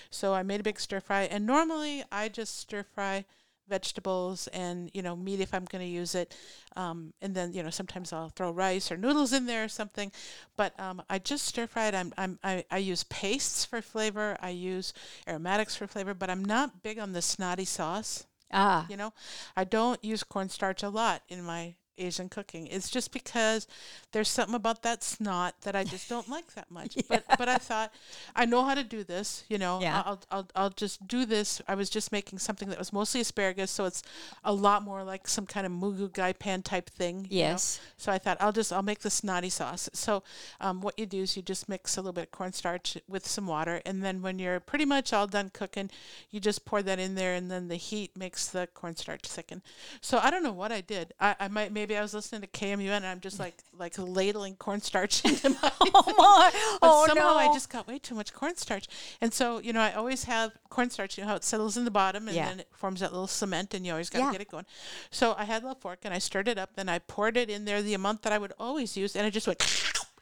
So 0.10 0.34
I 0.34 0.44
made 0.44 0.60
a 0.60 0.64
big 0.64 0.80
stir 0.80 1.00
fry, 1.00 1.24
and 1.24 1.46
normally 1.46 2.04
I 2.12 2.30
just 2.30 2.58
stir 2.60 2.84
fry 2.84 3.26
vegetables 3.70 4.48
and 4.48 4.90
you 4.94 5.02
know 5.04 5.16
meat 5.16 5.40
if 5.40 5.54
I'm 5.54 5.66
going 5.66 5.84
to 5.86 5.90
use 5.92 6.16
it, 6.16 6.36
um, 6.76 7.14
and 7.22 7.36
then 7.36 7.54
you 7.54 7.64
know 7.64 7.70
sometimes 7.70 8.12
I'll 8.12 8.30
throw 8.30 8.52
rice 8.52 8.92
or 8.92 8.98
noodles 8.98 9.34
in 9.34 9.46
there 9.46 9.64
or 9.64 9.70
something. 9.70 10.12
But 10.58 10.78
um, 10.80 11.02
I 11.10 11.20
just 11.20 11.46
stir 11.46 11.68
fry 11.68 11.88
it. 11.88 11.96
I'm, 11.96 12.14
I'm 12.18 12.40
I, 12.44 12.66
I 12.72 12.78
use 12.80 13.04
pastes 13.06 13.66
for 13.66 13.82
flavor. 13.82 14.38
I 14.42 14.50
use 14.50 14.94
aromatics 15.28 15.76
for 15.76 15.88
flavor, 15.88 16.14
but 16.14 16.30
I'm 16.30 16.44
not 16.44 16.84
big 16.84 17.00
on 17.00 17.14
the 17.14 17.22
snotty 17.22 17.66
sauce. 17.66 18.26
Ah, 18.52 18.88
You 18.90 18.98
know, 18.98 19.14
I 19.56 19.64
don't 19.64 20.04
use 20.04 20.24
cornstarch 20.24 20.84
a 20.84 20.90
lot 20.90 21.22
in 21.30 21.44
my 21.44 21.76
Asian 22.00 22.30
cooking. 22.30 22.68
It's 22.68 22.90
just 22.90 23.12
because 23.12 23.68
there's 24.12 24.30
something 24.30 24.56
about 24.56 24.84
that 24.84 25.04
snot 25.04 25.56
that 25.62 25.76
I 25.76 25.84
just 25.84 26.10
don't 26.10 26.28
like 26.30 26.54
that 26.56 26.70
much. 26.72 26.98
But 27.10 27.24
but 27.38 27.50
I 27.50 27.58
thought 27.58 27.92
I 28.36 28.46
know 28.46 28.64
how 28.64 28.76
to 28.76 28.84
do 28.84 29.04
this. 29.04 29.44
You 29.50 29.58
know, 29.58 29.82
Yeah. 29.82 30.04
I'll, 30.06 30.22
I'll 30.32 30.48
I'll 30.56 30.70
just 30.70 31.08
do 31.08 31.26
this. 31.26 31.62
I 31.68 31.76
was 31.76 31.90
just 31.90 32.12
making 32.12 32.40
something 32.40 32.70
that 32.70 32.78
was 32.78 32.94
mostly 32.94 33.22
asparagus, 33.22 33.72
so 33.72 33.86
it's 33.86 34.04
a 34.44 34.54
lot 34.54 34.84
more 34.84 35.04
like 35.04 35.28
some 35.28 35.46
kind 35.46 35.66
of 35.66 35.72
moo 35.72 35.94
goo 35.94 36.10
gai 36.10 36.34
pan 36.34 36.62
type 36.62 36.90
thing. 36.90 37.28
you 37.30 37.42
know? 37.44 37.50
yes. 37.50 37.80
So 37.98 38.12
I 38.12 38.18
thought 38.18 38.38
I'll 38.40 38.52
just 38.52 38.72
I'll 38.72 38.84
make 38.84 39.00
the 39.00 39.10
snotty 39.10 39.50
sauce. 39.50 39.90
So 39.94 40.24
um, 40.62 40.82
what 40.82 40.98
you 41.00 41.06
do 41.06 41.22
is 41.22 41.36
you 41.36 41.42
just 41.42 41.68
mix 41.68 41.98
a 41.98 42.02
little 42.02 42.14
bit 42.14 42.26
of 42.26 42.32
cornstarch 42.32 42.98
with 43.08 43.28
some 43.28 43.48
water, 43.48 43.82
and 43.86 44.04
then 44.04 44.22
when 44.22 44.40
you're 44.40 44.60
pretty 44.60 44.86
much 44.86 45.12
all 45.14 45.28
done 45.28 45.50
cooking, 45.52 45.90
you 46.30 46.40
just 46.40 46.66
pour 46.66 46.82
that 46.84 47.00
in 47.00 47.16
there, 47.16 47.34
and 47.34 47.50
then 47.50 47.68
the 47.68 47.76
heat 47.76 48.16
makes 48.16 48.48
the 48.48 48.68
cornstarch 48.74 49.24
thicken. 49.24 49.62
So 50.02 50.20
I 50.20 50.30
don't 50.30 50.44
know 50.44 50.52
what 50.54 50.72
I 50.72 50.82
did. 50.82 51.14
I, 51.20 51.36
I 51.40 51.48
might 51.48 51.72
maybe 51.72 51.89
I 51.98 52.02
was 52.02 52.14
listening 52.14 52.42
to 52.42 52.48
KMUN, 52.48 52.90
and 52.98 53.06
I'm 53.06 53.20
just 53.20 53.40
like 53.40 53.56
like 53.78 53.98
ladling 53.98 54.56
cornstarch 54.56 55.24
into 55.26 55.50
my. 55.62 55.72
Oh 55.82 56.14
my! 56.18 56.52
Oh 56.82 57.06
somehow 57.08 57.24
no! 57.34 57.38
I 57.38 57.54
just 57.54 57.70
got 57.70 57.88
way 57.88 58.00
too 58.00 58.16
much 58.16 58.34
cornstarch. 58.34 58.88
And 59.22 59.34
so, 59.34 59.60
you 59.60 59.74
know, 59.74 59.82
I 59.82 59.94
always 59.94 60.26
have 60.26 60.52
cornstarch, 60.70 61.18
you 61.18 61.24
know 61.24 61.30
how 61.30 61.36
it 61.36 61.44
settles 61.44 61.78
in 61.78 61.86
the 61.86 61.92
bottom 61.92 62.28
and 62.28 62.36
Yeah. 62.36 62.50
then 62.50 62.60
it 62.60 62.68
forms 62.72 63.00
that 63.00 63.12
little 63.12 63.28
cement 63.28 63.74
and 63.74 63.86
you 63.86 63.92
always 63.92 64.10
got 64.10 64.20
to 64.20 64.26
Yeah. 64.26 64.32
get 64.32 64.42
it 64.42 64.50
going. 64.52 64.66
So 65.12 65.34
I 65.38 65.46
had 65.46 65.64
a 65.64 65.66
little 65.68 65.80
fork 65.80 66.00
and 66.04 66.14
I 66.14 66.20
stirred 66.20 66.48
it 66.48 66.58
up, 66.58 66.72
then 66.76 66.90
I 66.90 67.00
poured 67.00 67.38
it 67.38 67.50
in 67.50 67.66
there 67.66 67.82
the 67.82 67.94
amount 67.94 68.22
that 68.24 68.34
I 68.34 68.38
would 68.38 68.54
always 68.60 68.96
use 68.96 69.16
and 69.16 69.26
it 69.26 69.32
just 69.32 69.48
went 69.48 69.60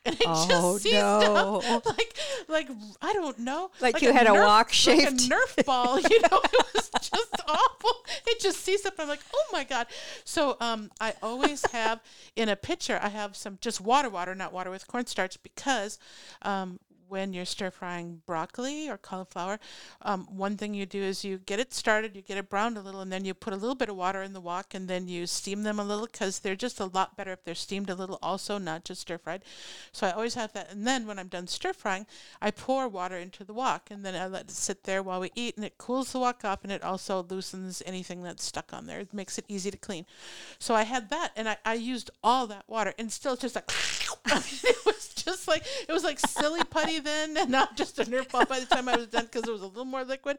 and 0.08 0.16
it 0.16 0.26
Oh, 0.28 0.48
just 0.48 0.84
seized 0.84 0.96
no. 0.96 1.62
up 1.66 1.86
like 1.86 2.18
like 2.48 2.70
I 3.02 3.14
don't 3.14 3.40
know, 3.40 3.72
Like 3.82 4.02
you 4.02 4.12
had 4.14 4.28
a 4.28 4.34
walk 4.34 4.68
wok-shaped- 4.68 5.04
like 5.04 5.14
a 5.14 5.16
Nerf 5.16 5.66
ball. 5.66 6.00
You 6.00 6.22
know, 6.22 6.40
it 6.44 6.66
was 6.74 6.90
just 7.02 7.36
awful. 7.48 7.92
It 8.26 8.40
just 8.40 8.62
seized 8.62 8.86
up. 8.88 8.94
I'm 9.00 9.08
like, 9.08 9.20
oh 9.34 9.46
my 9.54 9.64
god. 9.64 9.88
So 10.24 10.58
um, 10.62 10.90
I 11.00 11.14
always 11.22 11.66
have 11.72 12.00
in 12.36 12.50
a 12.50 12.56
pitcher. 12.56 13.00
I 13.02 13.10
have 13.10 13.36
some 13.36 13.58
just 13.62 13.82
water, 13.82 14.10
water, 14.10 14.34
not 14.36 14.54
water 14.54 14.70
with 14.72 14.88
cornstarch, 14.88 15.42
because 15.44 16.00
um, 16.42 16.80
when 17.10 17.34
you're 17.34 17.46
stir 17.46 17.72
frying 17.72 18.22
broccoli 18.26 18.90
or 18.90 18.98
cauliflower, 18.98 19.60
um, 20.02 20.28
one 20.30 20.58
thing 20.58 20.74
you 20.74 20.86
do 20.86 21.02
is 21.02 21.24
you 21.24 21.38
get 21.38 21.60
it 21.60 21.74
started, 21.74 22.16
you 22.16 22.22
get 22.22 22.38
it 22.38 22.50
browned 22.50 22.78
a 22.78 22.82
little, 22.82 23.02
and 23.02 23.12
then 23.12 23.26
you 23.26 23.34
put 23.34 23.54
a 23.54 23.58
little 23.58 23.76
bit 23.76 23.90
of 23.90 23.96
water 23.96 24.22
in 24.22 24.34
the 24.34 24.42
wok, 24.42 24.74
and 24.74 24.88
then 24.88 25.08
you 25.08 25.26
steam 25.28 25.64
them 25.64 25.80
a 25.80 25.84
little 25.84 26.08
because 26.08 26.40
they're 26.40 26.56
just 26.56 26.80
a 26.80 26.86
lot 26.86 27.16
better 27.16 27.32
if 27.32 27.44
they're 27.44 27.56
steamed 27.56 27.90
a 27.90 27.96
little, 27.96 28.20
also 28.22 28.58
not 28.58 28.84
just 28.84 29.02
stir 29.02 29.18
fried. 29.18 29.44
So 29.92 30.08
I 30.08 30.12
always 30.12 30.36
have 30.36 30.54
that, 30.54 30.72
and 30.72 30.86
then 30.86 31.08
when 31.08 31.20
I'm 31.20 31.28
done 31.28 31.48
stir 31.48 31.74
frying, 31.74 32.06
I 32.42 32.52
pour 32.52 32.88
water 32.88 33.18
into 33.18 33.44
the 33.44 33.54
wok, 33.54 33.90
and 33.92 34.06
then 34.06 34.16
I 34.16 34.28
let 34.28 34.46
it 34.46 34.52
sit 34.52 34.84
there 34.84 35.02
while 35.04 35.20
we 35.20 35.32
eat, 35.36 35.56
and 35.56 35.66
it 35.66 35.78
cools 35.78 36.12
the 36.12 36.20
wok 36.20 36.44
off, 36.44 36.64
and 36.64 36.72
it 36.72 36.84
also 36.84 37.26
loosens 37.30 37.82
anything 37.86 38.24
that's 38.24 38.44
stuck 38.44 38.74
on 38.74 38.86
there. 38.86 39.00
It 39.00 39.14
makes 39.14 39.38
it 39.38 39.46
easy 39.48 39.72
to 39.72 39.78
clean. 39.78 40.06
So 40.60 40.76
I 40.76 40.84
had 40.84 41.10
that, 41.10 41.32
and 41.36 41.50
I, 41.50 41.58
I 41.66 41.74
used 41.76 42.12
all 42.24 42.48
that 42.48 42.66
water, 42.68 42.94
and 42.98 43.12
still 43.12 43.34
it's 43.34 43.42
just 43.42 43.56
like 43.56 43.70
it 44.26 44.86
was 44.86 45.10
just 45.10 45.48
like 45.48 45.64
it 45.88 45.92
was 45.92 46.04
like 46.04 46.20
silly 46.20 46.64
putty 46.64 46.97
then, 47.00 47.38
and 47.38 47.50
not 47.50 47.76
just 47.78 48.00
a 48.00 48.04
Nerf 48.06 48.32
ball 48.32 48.46
by 48.46 48.60
the 48.60 48.66
time 48.66 48.88
I 48.90 48.96
was 48.96 49.08
done 49.08 49.26
because 49.26 49.48
it 49.48 49.52
was 49.52 49.62
a 49.62 49.68
little 49.68 49.86
more 49.86 50.04
liquid. 50.04 50.38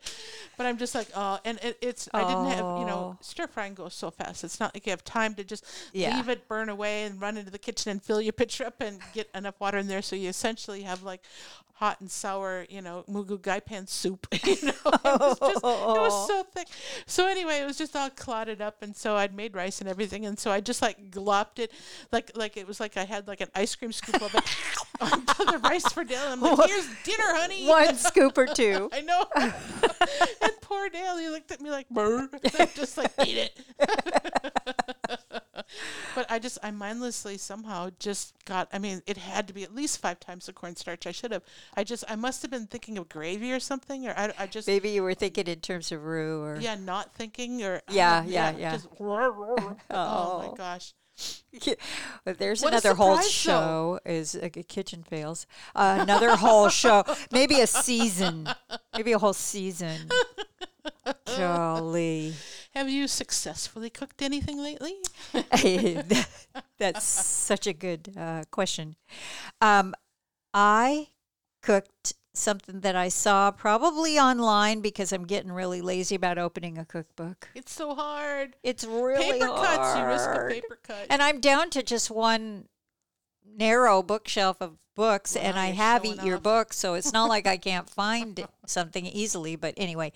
But 0.56 0.66
I'm 0.66 0.78
just 0.78 0.94
like, 0.94 1.08
oh, 1.14 1.38
and 1.44 1.58
it, 1.62 1.78
it's 1.80 2.08
I 2.12 2.22
didn't 2.24 2.46
have 2.46 2.78
you 2.78 2.86
know 2.86 2.98
Oh. 2.98 3.18
stir 3.20 3.46
frying 3.46 3.74
goes 3.74 3.94
so 3.94 4.10
fast. 4.10 4.44
It's 4.44 4.60
not 4.60 4.74
like 4.74 4.86
you 4.86 4.90
have 4.90 5.04
time 5.04 5.34
to 5.34 5.44
just 5.44 5.64
Yeah. 5.92 6.16
leave 6.16 6.28
it 6.28 6.48
burn 6.48 6.68
away 6.68 7.04
and 7.04 7.20
run 7.20 7.36
into 7.36 7.50
the 7.50 7.58
kitchen 7.58 7.90
and 7.92 8.02
fill 8.02 8.20
your 8.20 8.32
pitcher 8.32 8.64
up 8.64 8.80
and 8.80 9.00
get 9.12 9.28
enough 9.34 9.54
water 9.60 9.78
in 9.78 9.86
there. 9.86 10.02
So 10.02 10.16
you 10.16 10.28
essentially 10.28 10.82
have 10.82 11.02
like 11.02 11.22
hot 11.74 12.00
and 12.00 12.10
sour, 12.10 12.66
you 12.68 12.82
know, 12.82 13.04
moo 13.06 13.24
goo 13.24 13.38
gai 13.38 13.60
pan 13.60 13.86
soup. 13.86 14.26
You 14.48 14.56
know, 14.62 14.72
it 14.86 15.20
was 15.20 15.38
just 15.38 15.56
it 15.58 15.62
was 15.62 16.26
so 16.26 16.40
oh. 16.40 16.46
thick. 16.54 16.68
So 17.06 17.26
anyway, 17.28 17.58
it 17.58 17.66
was 17.66 17.76
just 17.76 17.94
all 17.94 18.08
clotted 18.10 18.60
up, 18.62 18.82
and 18.82 18.96
so 18.96 19.14
I'd 19.14 19.34
made 19.34 19.54
rice 19.54 19.80
and 19.80 19.88
everything, 19.88 20.24
and 20.26 20.38
so 20.38 20.50
I 20.50 20.60
just 20.60 20.80
like 20.80 21.10
glopped 21.10 21.58
it, 21.58 21.70
like 22.10 22.30
like 22.34 22.56
it 22.56 22.66
was 22.66 22.80
like 22.80 22.96
I 22.96 23.04
had 23.04 23.28
like 23.28 23.40
an 23.42 23.48
ice 23.54 23.74
cream 23.76 23.92
scoop 23.92 24.20
of 24.22 24.34
it 24.34 24.42
onto 25.00 25.44
the 25.44 25.58
rice 25.58 25.86
for 25.92 26.02
dinner. 26.04 26.22
I'm 26.28 26.40
like, 26.40 26.47
here's 26.56 26.86
dinner, 27.04 27.24
honey. 27.34 27.66
One 27.66 27.94
scoop 27.96 28.36
or 28.38 28.46
two. 28.46 28.88
I 28.92 29.00
know. 29.00 29.24
and 30.42 30.52
poor 30.60 30.88
Dale, 30.88 31.16
he 31.18 31.28
looked 31.28 31.50
at 31.50 31.60
me 31.60 31.70
like, 31.70 31.88
"Brr," 31.88 32.28
just 32.74 32.96
like 32.98 33.12
eat 33.26 33.36
it. 33.38 33.60
but 36.14 36.26
I 36.30 36.38
just, 36.38 36.58
I 36.62 36.70
mindlessly 36.70 37.38
somehow 37.38 37.90
just 37.98 38.34
got. 38.44 38.68
I 38.72 38.78
mean, 38.78 39.02
it 39.06 39.16
had 39.16 39.46
to 39.48 39.54
be 39.54 39.62
at 39.62 39.74
least 39.74 40.00
five 40.00 40.18
times 40.20 40.46
the 40.46 40.52
cornstarch. 40.52 41.06
I 41.06 41.12
should 41.12 41.32
have. 41.32 41.42
I 41.76 41.84
just, 41.84 42.04
I 42.08 42.16
must 42.16 42.42
have 42.42 42.50
been 42.50 42.66
thinking 42.66 42.98
of 42.98 43.08
gravy 43.08 43.52
or 43.52 43.60
something, 43.60 44.06
or 44.06 44.14
I, 44.16 44.32
I 44.38 44.46
just, 44.46 44.66
Maybe 44.68 44.90
you 44.90 45.02
were 45.02 45.14
thinking 45.14 45.46
in 45.46 45.60
terms 45.60 45.92
of 45.92 46.04
roux 46.04 46.42
or 46.42 46.56
yeah, 46.60 46.74
not 46.76 47.14
thinking, 47.14 47.62
or 47.62 47.82
Yeah, 47.90 48.20
don't- 48.20 48.30
yeah, 48.30 48.54
yeah. 48.56 48.72
Just, 48.72 48.88
oh 49.00 49.76
Oh. 49.90 50.38
my 50.38 50.46
oh. 50.46 50.54
gosh. 50.56 50.94
There's 52.24 52.62
What 52.62 52.72
another 52.72 52.94
whole 52.94 53.20
show 53.20 53.98
is 54.04 54.34
uh, 54.34 54.48
kitchen 54.68 55.02
fails. 55.02 55.46
Uh, 55.74 55.98
another 56.00 56.36
whole 56.36 56.68
show, 56.68 57.04
maybe 57.32 57.60
a 57.60 57.66
season, 57.66 58.48
maybe 58.94 59.12
a 59.12 59.18
whole 59.18 59.32
season. 59.32 60.08
Golly, 61.26 62.34
Have 62.74 62.88
you 62.88 63.08
successfully 63.08 63.90
cooked 63.90 64.22
anything 64.22 64.58
lately? 64.58 64.96
that's 66.78 67.04
such 67.04 67.66
a 67.66 67.72
good 67.72 68.14
uh, 68.16 68.44
question. 68.50 68.96
Um, 69.60 69.94
I 70.54 71.08
cooked 71.62 72.14
something 72.38 72.80
that 72.80 72.96
I 72.96 73.08
saw 73.08 73.50
probably 73.50 74.18
online 74.18 74.80
because 74.80 75.12
I'm 75.12 75.24
getting 75.26 75.52
really 75.52 75.80
lazy 75.80 76.14
about 76.14 76.38
opening 76.38 76.78
a 76.78 76.84
cookbook. 76.84 77.48
It's 77.54 77.72
so 77.72 77.94
hard. 77.94 78.56
It's 78.62 78.84
really 78.84 79.32
paper 79.32 79.48
cuts. 79.48 79.96
You 79.98 80.04
risk 80.04 80.30
a 80.30 80.48
paper 80.48 80.78
cut. 80.82 81.06
And 81.10 81.22
I'm 81.22 81.40
down 81.40 81.70
to 81.70 81.82
just 81.82 82.10
one 82.10 82.66
narrow 83.56 84.02
bookshelf 84.02 84.58
of 84.60 84.78
books, 84.94 85.36
and 85.36 85.58
I 85.58 85.66
have 85.66 86.04
Eat 86.04 86.22
Your 86.22 86.36
off. 86.38 86.42
Book, 86.42 86.72
so 86.72 86.94
it's 86.94 87.12
not 87.12 87.28
like 87.28 87.46
I 87.46 87.56
can't 87.68 87.88
find 87.88 88.46
something 88.66 89.06
easily. 89.06 89.56
But 89.56 89.74
anyway, 89.76 90.12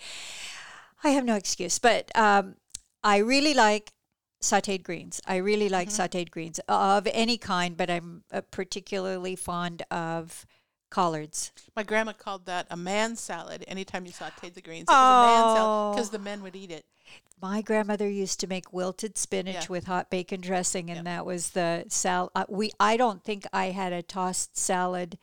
I 1.05 1.11
have 1.11 1.25
no 1.25 1.35
excuse. 1.37 1.79
But 1.79 2.11
um, 2.17 2.57
I 3.05 3.19
really 3.19 3.55
like 3.55 3.93
sautéed 4.41 4.83
greens. 4.83 5.21
I 5.27 5.37
really 5.37 5.69
like 5.69 5.89
Mm-hmm. 5.89 6.03
sautéed 6.03 6.31
greens 6.31 6.61
of 6.69 7.07
any 7.13 7.39
kind, 7.39 7.77
but 7.77 7.89
I'm 7.91 8.25
uh, 8.33 8.41
particularly 8.51 9.37
fond 9.37 9.83
of 9.91 10.45
collards. 10.93 11.51
My 11.75 11.83
grandma 11.83 12.13
called 12.13 12.45
that 12.47 12.67
a 12.71 12.77
man 12.77 13.17
salad. 13.17 13.65
Anytime 13.67 14.05
you 14.07 14.13
sauteed 14.13 14.53
the 14.55 14.61
greens, 14.61 14.87
it 14.89 14.93
was 14.93 15.25
a 15.25 15.27
man 15.27 15.57
salad 15.57 15.95
because 15.97 16.09
Oh. 16.09 16.13
the 16.13 16.19
men 16.19 16.43
would 16.43 16.55
eat 16.55 16.71
it. 16.71 16.85
My 17.41 17.63
grandmother 17.63 18.09
used 18.09 18.39
to 18.41 18.47
make 18.47 18.73
wilted 18.73 19.17
spinach 19.19 19.55
Yeah. 19.65 19.67
with 19.69 19.85
hot 19.87 20.11
bacon 20.11 20.41
dressing, 20.41 20.91
and 20.91 20.99
Yep. 20.99 21.05
that 21.07 21.27
was 21.27 21.51
the 21.51 21.87
salad. 21.89 22.31
Uh, 22.35 22.45
we 22.49 22.71
I 22.79 22.97
don't 22.97 23.25
think 23.25 23.47
I 23.53 23.67
had 23.71 23.93
a 23.93 24.03
tossed 24.03 24.57
salad 24.57 25.19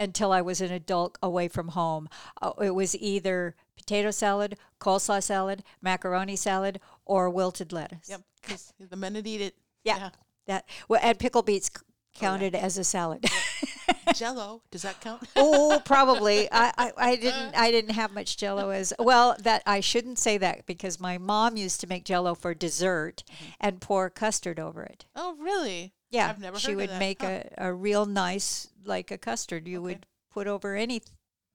until 0.00 0.32
I 0.32 0.40
was 0.40 0.60
an 0.60 0.72
adult 0.72 1.18
away 1.22 1.48
from 1.48 1.68
home. 1.68 2.08
Uh, 2.40 2.52
it 2.62 2.70
was 2.74 2.96
either 2.96 3.54
potato 3.76 4.10
salad, 4.10 4.56
coleslaw 4.80 5.22
salad, 5.22 5.62
macaroni 5.80 6.36
salad, 6.36 6.80
or 7.04 7.28
wilted 7.28 7.72
lettuce. 7.72 8.08
Yep, 8.08 8.22
because 8.40 8.72
the 8.78 8.96
men 8.96 9.14
would 9.14 9.26
eat 9.26 9.40
it. 9.40 9.56
Yeah. 9.84 10.10
That 10.46 10.68
well, 10.88 11.00
and 11.02 11.18
pickle 11.18 11.42
beets 11.42 11.70
c- 12.14 12.18
Oh, 12.26 12.28
counted 12.28 12.54
as 12.54 12.78
a 12.78 12.84
salad. 12.84 13.24
Jello, 14.14 14.62
does 14.70 14.82
that 14.82 15.00
count? 15.00 15.22
oh, 15.36 15.80
probably. 15.84 16.48
I, 16.52 16.72
I, 16.76 16.92
I 16.96 17.16
didn't 17.16 17.54
I 17.56 17.70
didn't 17.70 17.94
have 17.94 18.12
much 18.12 18.36
jello 18.36 18.70
as 18.70 18.92
well. 18.98 19.36
That 19.40 19.62
I 19.66 19.80
shouldn't 19.80 20.18
say 20.18 20.38
that 20.38 20.66
because 20.66 21.00
my 21.00 21.18
mom 21.18 21.56
used 21.56 21.80
to 21.80 21.86
make 21.86 22.04
jello 22.04 22.34
for 22.34 22.52
dessert 22.54 23.24
mm-hmm. 23.32 23.44
and 23.60 23.80
pour 23.80 24.10
custard 24.10 24.58
over 24.60 24.82
it. 24.82 25.06
oh, 25.16 25.36
really? 25.38 25.94
Yeah, 26.10 26.28
I've 26.28 26.38
never 26.40 26.58
she 26.58 26.72
of 26.72 26.76
would 26.76 26.90
that. 26.90 26.98
make 26.98 27.22
a, 27.22 27.48
a 27.56 27.72
real 27.72 28.04
nice 28.04 28.68
like 28.84 29.10
a 29.10 29.16
custard 29.18 29.66
you 29.66 29.78
Okay. 29.78 29.84
would 29.84 30.06
put 30.30 30.46
over 30.46 30.76
any 30.76 31.00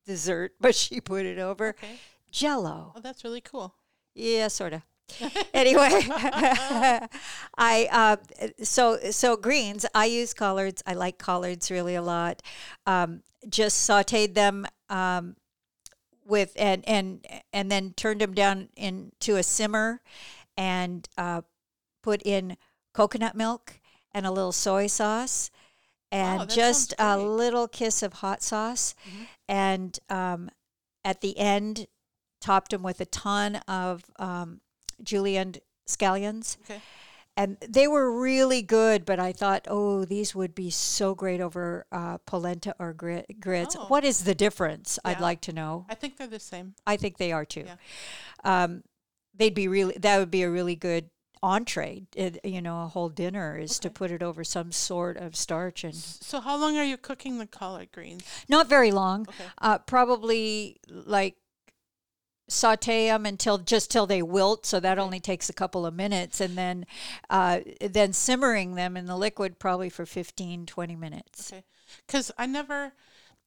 dessert, 0.05 0.53
but 0.59 0.73
she 0.73 0.99
put 0.99 1.25
it 1.25 1.37
over 1.37 1.69
Okay. 1.69 1.97
jello. 2.31 2.93
Oh, 2.95 2.99
that's 3.01 3.23
really 3.23 3.41
cool. 3.41 3.75
Yeah, 4.15 4.47
sort 4.47 4.73
of. 4.73 4.81
anyway, 5.53 5.89
I 7.57 7.87
uh, 7.91 8.17
so 8.63 8.97
so 9.11 9.37
greens. 9.37 9.85
I 9.95 10.05
use 10.05 10.33
collards. 10.33 10.83
I 10.85 10.93
like 10.93 11.17
collards 11.17 11.71
really 11.71 11.95
a 11.95 12.01
lot. 12.01 12.41
Um, 12.85 13.23
just 13.49 13.87
sautéed 13.89 14.33
them 14.33 14.65
um, 14.89 15.35
with 16.25 16.51
and 16.57 16.83
and 16.87 17.25
and 17.53 17.71
then 17.71 17.93
turned 17.95 18.21
them 18.21 18.33
down 18.33 18.69
into 18.75 19.37
a 19.37 19.43
simmer, 19.43 20.01
and 20.57 21.07
uh, 21.17 21.41
put 22.03 22.21
in 22.23 22.57
coconut 22.93 23.35
milk 23.35 23.79
and 24.13 24.25
a 24.25 24.31
little 24.31 24.51
soy 24.51 24.87
sauce, 24.87 25.51
and 26.11 26.41
that 26.41 26.49
just 26.49 26.93
a 26.99 27.17
little 27.17 27.67
kiss 27.67 28.03
of 28.03 28.13
hot 28.13 28.41
sauce, 28.41 28.93
Mhm. 29.07 29.27
and 29.47 29.99
um, 30.09 30.49
at 31.05 31.21
the 31.21 31.37
end 31.37 31.87
topped 32.41 32.71
them 32.71 32.83
with 32.83 32.99
a 33.01 33.05
ton 33.05 33.55
of 33.67 34.03
um, 34.19 34.61
julienne 35.03 35.55
scallions 35.87 36.57
Okay. 36.63 36.81
and 37.35 37.57
they 37.67 37.87
were 37.87 38.11
really 38.19 38.61
good 38.61 39.05
but 39.05 39.19
i 39.19 39.31
thought 39.31 39.65
oh 39.69 40.03
these 40.05 40.35
would 40.35 40.53
be 40.55 40.69
so 40.69 41.15
great 41.15 41.39
over 41.41 41.85
uh, 41.91 42.17
polenta 42.25 42.75
or 42.79 42.93
gri- 42.93 43.25
grits 43.39 43.75
Oh. 43.77 43.85
what 43.87 44.03
is 44.03 44.23
the 44.23 44.35
difference 44.35 44.99
i'd 45.05 45.19
like 45.21 45.41
to 45.41 45.53
know 45.53 45.85
I 45.89 45.95
think 45.95 46.17
they're 46.17 46.27
the 46.27 46.39
same. 46.39 46.75
i 46.85 46.97
think 46.97 47.17
they 47.17 47.31
are 47.31 47.45
too 47.45 47.65
Yeah. 47.65 47.75
um, 48.43 48.83
they'd 49.35 49.53
be 49.53 49.67
really 49.67 49.95
that 49.99 50.17
would 50.19 50.31
be 50.31 50.43
a 50.43 50.49
really 50.49 50.75
good 50.75 51.09
entree 51.43 52.01
it, 52.15 52.39
you 52.43 52.61
know 52.63 52.81
a 52.83 52.87
whole 52.87 53.09
dinner 53.09 53.55
is 53.57 53.77
to 53.79 53.89
put 53.91 54.09
it 54.11 54.23
over 54.23 54.43
some 54.43 54.71
sort 54.71 55.17
of 55.17 55.35
starch 55.35 55.83
and 55.83 55.93
So, 55.95 56.39
how 56.41 56.57
long 56.57 56.75
are 56.77 56.83
you 56.83 56.97
cooking 56.97 57.37
the 57.37 57.45
collard 57.45 57.91
greens? 57.91 58.23
not 58.49 58.67
very 58.67 58.89
long 58.91 59.21
Okay. 59.29 59.43
uh, 59.61 59.77
probably 59.77 60.77
like 60.89 61.35
saute 62.47 63.07
them 63.07 63.25
until 63.25 63.57
just 63.57 63.91
till 63.91 64.05
they 64.07 64.21
wilt 64.21 64.65
so 64.65 64.79
that 64.79 64.97
only 64.97 65.19
takes 65.19 65.49
a 65.49 65.53
couple 65.53 65.85
of 65.85 65.93
minutes 65.93 66.39
and 66.39 66.57
then 66.57 66.85
uh, 67.29 67.59
then 67.81 68.13
simmering 68.13 68.75
them 68.75 68.95
in 68.95 69.05
the 69.05 69.17
liquid 69.17 69.59
probably 69.59 69.89
for 69.89 70.05
15 70.05 70.65
20 70.65 70.95
minutes 70.95 71.51
Okay. 71.51 71.63
Because 72.05 72.31
I 72.37 72.45
never, 72.45 72.93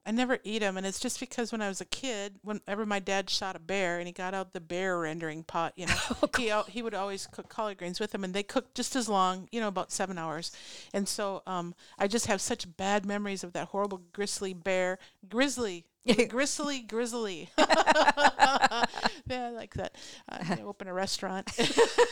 I 0.05 0.11
never 0.11 0.39
eat 0.43 0.59
them, 0.59 0.77
and 0.77 0.85
it's 0.85 0.99
just 0.99 1.19
because 1.19 1.51
when 1.51 1.61
I 1.61 1.67
was 1.67 1.81
a 1.81 1.85
kid, 1.85 2.39
whenever 2.43 2.85
my 2.85 2.99
dad 2.99 3.29
shot 3.29 3.55
a 3.55 3.59
bear 3.59 3.99
and 3.99 4.07
he 4.07 4.13
got 4.13 4.33
out 4.33 4.53
the 4.53 4.59
bear 4.59 4.99
rendering 4.99 5.43
pot, 5.43 5.73
you 5.75 5.85
know, 5.87 6.29
he 6.37 6.51
he 6.69 6.81
would 6.81 6.93
always 6.93 7.27
cook 7.27 7.49
collard 7.49 7.77
greens 7.77 7.99
with 7.99 8.11
them, 8.11 8.23
and 8.23 8.33
they 8.33 8.43
cooked 8.43 8.75
just 8.75 8.95
as 8.95 9.07
long, 9.07 9.47
you 9.51 9.59
know, 9.59 9.67
about 9.67 9.91
seven 9.91 10.17
hours. 10.17 10.51
And 10.93 11.07
so 11.07 11.43
um, 11.45 11.75
I 11.99 12.07
just 12.07 12.27
have 12.27 12.41
such 12.41 12.75
bad 12.77 13.05
memories 13.05 13.43
of 13.43 13.53
that 13.53 13.69
horrible 13.69 14.01
grizzly 14.13 14.53
bear, 14.53 14.99
grizzly. 15.27 15.85
Grizzly, 16.29 16.79
grizzly. 16.79 17.49
yeah, 19.29 19.47
I 19.47 19.49
like 19.49 19.73
that. 19.75 19.95
Uh, 20.29 20.37
I'm 20.41 20.47
gonna 20.47 20.67
open 20.67 20.87
a 20.87 20.93
restaurant. 20.93 21.49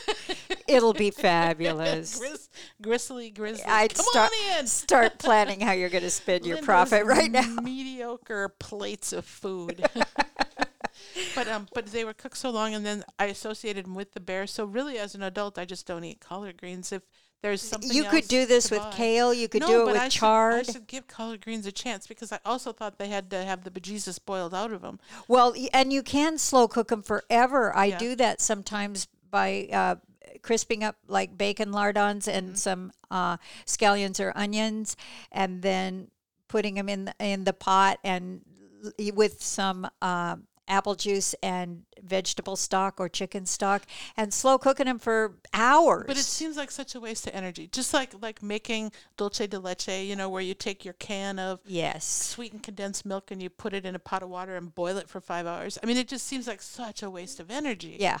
It'll 0.68 0.92
be 0.92 1.10
fabulous. 1.10 2.18
Gris- 2.20 2.48
gristly, 2.80 3.30
grizzly. 3.30 3.64
I'd 3.66 3.94
Come 3.94 4.06
start 4.10 4.30
on 4.52 4.60
in. 4.60 4.66
start 4.66 5.18
planning 5.18 5.60
how 5.60 5.72
you're 5.72 5.88
going 5.88 6.04
to 6.04 6.10
spend 6.10 6.46
your 6.46 6.58
profit 6.58 7.04
right 7.06 7.30
now. 7.30 7.56
Mediocre 7.60 8.48
plates 8.60 9.12
of 9.12 9.24
food. 9.24 9.84
but 11.34 11.48
um, 11.48 11.66
but 11.74 11.86
they 11.86 12.04
were 12.04 12.14
cooked 12.14 12.36
so 12.36 12.50
long, 12.50 12.74
and 12.74 12.86
then 12.86 13.04
I 13.18 13.26
associated 13.26 13.84
them 13.86 13.94
with 13.96 14.12
the 14.12 14.20
bear. 14.20 14.46
So 14.46 14.64
really, 14.64 14.98
as 14.98 15.14
an 15.16 15.22
adult, 15.22 15.58
I 15.58 15.64
just 15.64 15.86
don't 15.86 16.04
eat 16.04 16.20
collard 16.20 16.56
greens. 16.58 16.92
If 16.92 17.02
there's 17.42 17.62
something 17.62 17.90
You 17.90 18.04
could 18.04 18.28
do 18.28 18.44
this 18.46 18.70
with 18.70 18.80
buy. 18.80 18.90
kale. 18.92 19.32
You 19.32 19.48
could 19.48 19.60
no, 19.62 19.66
do 19.68 19.80
it 19.82 19.86
with 19.92 19.96
I 19.96 20.08
should- 20.08 20.18
chard. 20.20 20.68
I 20.68 20.72
should 20.72 20.86
give 20.86 21.06
collard 21.06 21.40
greens 21.42 21.66
a 21.66 21.72
chance 21.72 22.06
because 22.06 22.32
I 22.32 22.38
also 22.44 22.72
thought 22.72 22.98
they 22.98 23.08
had 23.08 23.30
to 23.30 23.44
have 23.44 23.64
the 23.64 23.70
bejesus 23.70 24.18
boiled 24.24 24.54
out 24.54 24.72
of 24.72 24.82
them. 24.82 25.00
Well, 25.28 25.54
and 25.72 25.92
you 25.92 26.02
can 26.02 26.38
slow 26.38 26.68
cook 26.68 26.88
them 26.88 27.02
forever. 27.02 27.74
I 27.74 27.86
Yeah. 27.86 27.98
do 27.98 28.14
that 28.16 28.40
sometimes 28.40 29.06
by 29.30 29.68
uh, 29.72 29.96
crisping 30.42 30.84
up 30.84 30.96
like 31.08 31.36
bacon 31.38 31.72
lardons 31.72 32.28
and 32.28 32.48
Mm-hmm. 32.48 32.56
some 32.56 32.92
uh, 33.10 33.36
scallions 33.66 34.20
or 34.20 34.32
onions, 34.36 34.96
and 35.32 35.62
then 35.62 36.10
putting 36.48 36.74
them 36.74 36.88
in 36.88 37.04
the, 37.06 37.14
in 37.20 37.44
the 37.44 37.52
pot 37.52 37.98
and 38.04 38.42
l- 38.84 38.92
with 39.14 39.42
some 39.42 39.88
uh, 40.02 40.36
apple 40.70 40.94
juice 40.94 41.34
and 41.42 41.82
vegetable 42.02 42.56
stock 42.56 42.98
or 42.98 43.08
chicken 43.08 43.44
stock, 43.44 43.82
and 44.16 44.32
slow 44.32 44.56
cooking 44.56 44.86
them 44.86 44.98
for 44.98 45.34
hours. 45.52 46.04
But 46.06 46.16
it 46.16 46.22
seems 46.22 46.56
like 46.56 46.70
such 46.70 46.94
a 46.94 47.00
waste 47.00 47.26
of 47.26 47.34
energy. 47.34 47.66
Just 47.66 47.92
like 47.92 48.14
like 48.22 48.42
making 48.42 48.92
dulce 49.16 49.38
de 49.38 49.58
leche, 49.58 49.88
you 49.88 50.16
know, 50.16 50.28
where 50.28 50.42
you 50.42 50.54
take 50.54 50.84
your 50.84 50.94
can 50.94 51.38
of 51.38 51.60
yes. 51.66 52.04
sweetened 52.06 52.62
condensed 52.62 53.04
milk 53.04 53.30
and 53.30 53.42
you 53.42 53.50
put 53.50 53.74
it 53.74 53.84
in 53.84 53.94
a 53.94 53.98
pot 53.98 54.22
of 54.22 54.30
water 54.30 54.56
and 54.56 54.74
boil 54.74 54.96
it 54.96 55.08
for 55.08 55.20
five 55.20 55.46
hours. 55.46 55.78
I 55.82 55.86
mean, 55.86 55.96
it 55.96 56.08
just 56.08 56.26
seems 56.26 56.46
like 56.46 56.62
such 56.62 57.02
a 57.02 57.10
waste 57.10 57.40
of 57.40 57.50
energy. 57.50 57.96
Yeah. 57.98 58.18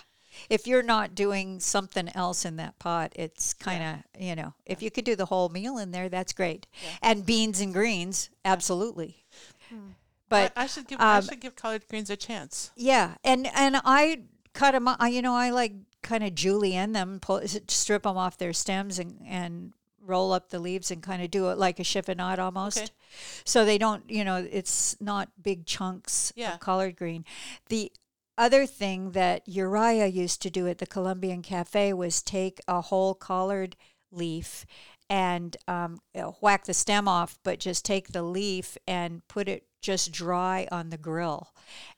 If 0.48 0.66
you're 0.66 0.82
not 0.82 1.14
doing 1.14 1.58
something 1.58 2.08
else 2.14 2.44
in 2.44 2.56
that 2.56 2.78
pot, 2.78 3.12
it's 3.16 3.52
kind 3.52 3.82
of, 3.82 4.22
you 4.22 4.36
know, 4.36 4.54
if 4.64 4.80
you 4.80 4.90
could 4.90 5.04
do 5.04 5.16
the 5.16 5.26
whole 5.26 5.48
meal 5.48 5.76
in 5.76 5.90
there, 5.90 6.08
that's 6.08 6.32
great. 6.32 6.68
And 7.02 7.26
beans 7.26 7.60
and 7.60 7.72
greens, 7.72 8.30
absolutely. 8.44 9.24
Hmm. 9.68 9.90
But 10.30 10.52
I, 10.56 10.62
I 10.62 10.66
should 10.66 10.88
give 10.88 10.98
I 11.00 11.18
um, 11.18 11.24
should 11.24 11.40
give 11.40 11.56
collard 11.56 11.86
greens 11.88 12.08
a 12.08 12.16
chance. 12.16 12.70
yeah, 12.76 13.16
and 13.22 13.46
and 13.54 13.80
I 13.84 14.22
cut 14.54 14.72
them. 14.72 14.88
I, 14.88 15.08
you 15.08 15.20
know, 15.20 15.34
I 15.34 15.50
like 15.50 15.74
kind 16.02 16.24
of 16.24 16.34
julienne 16.34 16.92
them, 16.92 17.18
pull, 17.20 17.42
strip 17.68 18.04
them 18.04 18.16
off 18.16 18.38
their 18.38 18.54
stems, 18.54 18.98
and 18.98 19.20
and 19.26 19.74
roll 20.02 20.32
up 20.32 20.48
the 20.48 20.58
leaves 20.58 20.90
and 20.90 21.02
kind 21.02 21.22
of 21.22 21.30
do 21.30 21.50
it 21.50 21.58
like 21.58 21.78
a 21.78 21.82
chiffonade 21.82 22.38
almost. 22.38 22.78
Okay. 22.78 22.88
So 23.44 23.64
they 23.64 23.76
don't, 23.76 24.08
you 24.10 24.24
know, 24.24 24.44
it's 24.50 24.98
not 25.00 25.28
big 25.40 25.66
chunks 25.66 26.32
Yeah. 26.34 26.54
of 26.54 26.60
collard 26.60 26.96
green. 26.96 27.24
The 27.68 27.92
other 28.38 28.64
thing 28.66 29.10
that 29.12 29.46
Uriah 29.46 30.06
used 30.06 30.40
to 30.42 30.50
do 30.50 30.66
at 30.66 30.78
the 30.78 30.86
Columbian 30.86 31.42
Cafe 31.42 31.92
was 31.92 32.22
take 32.22 32.60
a 32.66 32.80
whole 32.80 33.14
collard 33.14 33.76
leaf 34.10 34.64
and 35.10 35.56
um, 35.68 36.00
whack 36.40 36.64
the 36.64 36.74
stem 36.74 37.06
off, 37.06 37.38
but 37.42 37.60
just 37.60 37.84
take 37.84 38.12
the 38.12 38.22
leaf 38.22 38.78
and 38.88 39.26
put 39.28 39.48
it 39.48 39.64
just 39.80 40.12
dry 40.12 40.66
on 40.70 40.90
the 40.90 40.98
grill, 40.98 41.52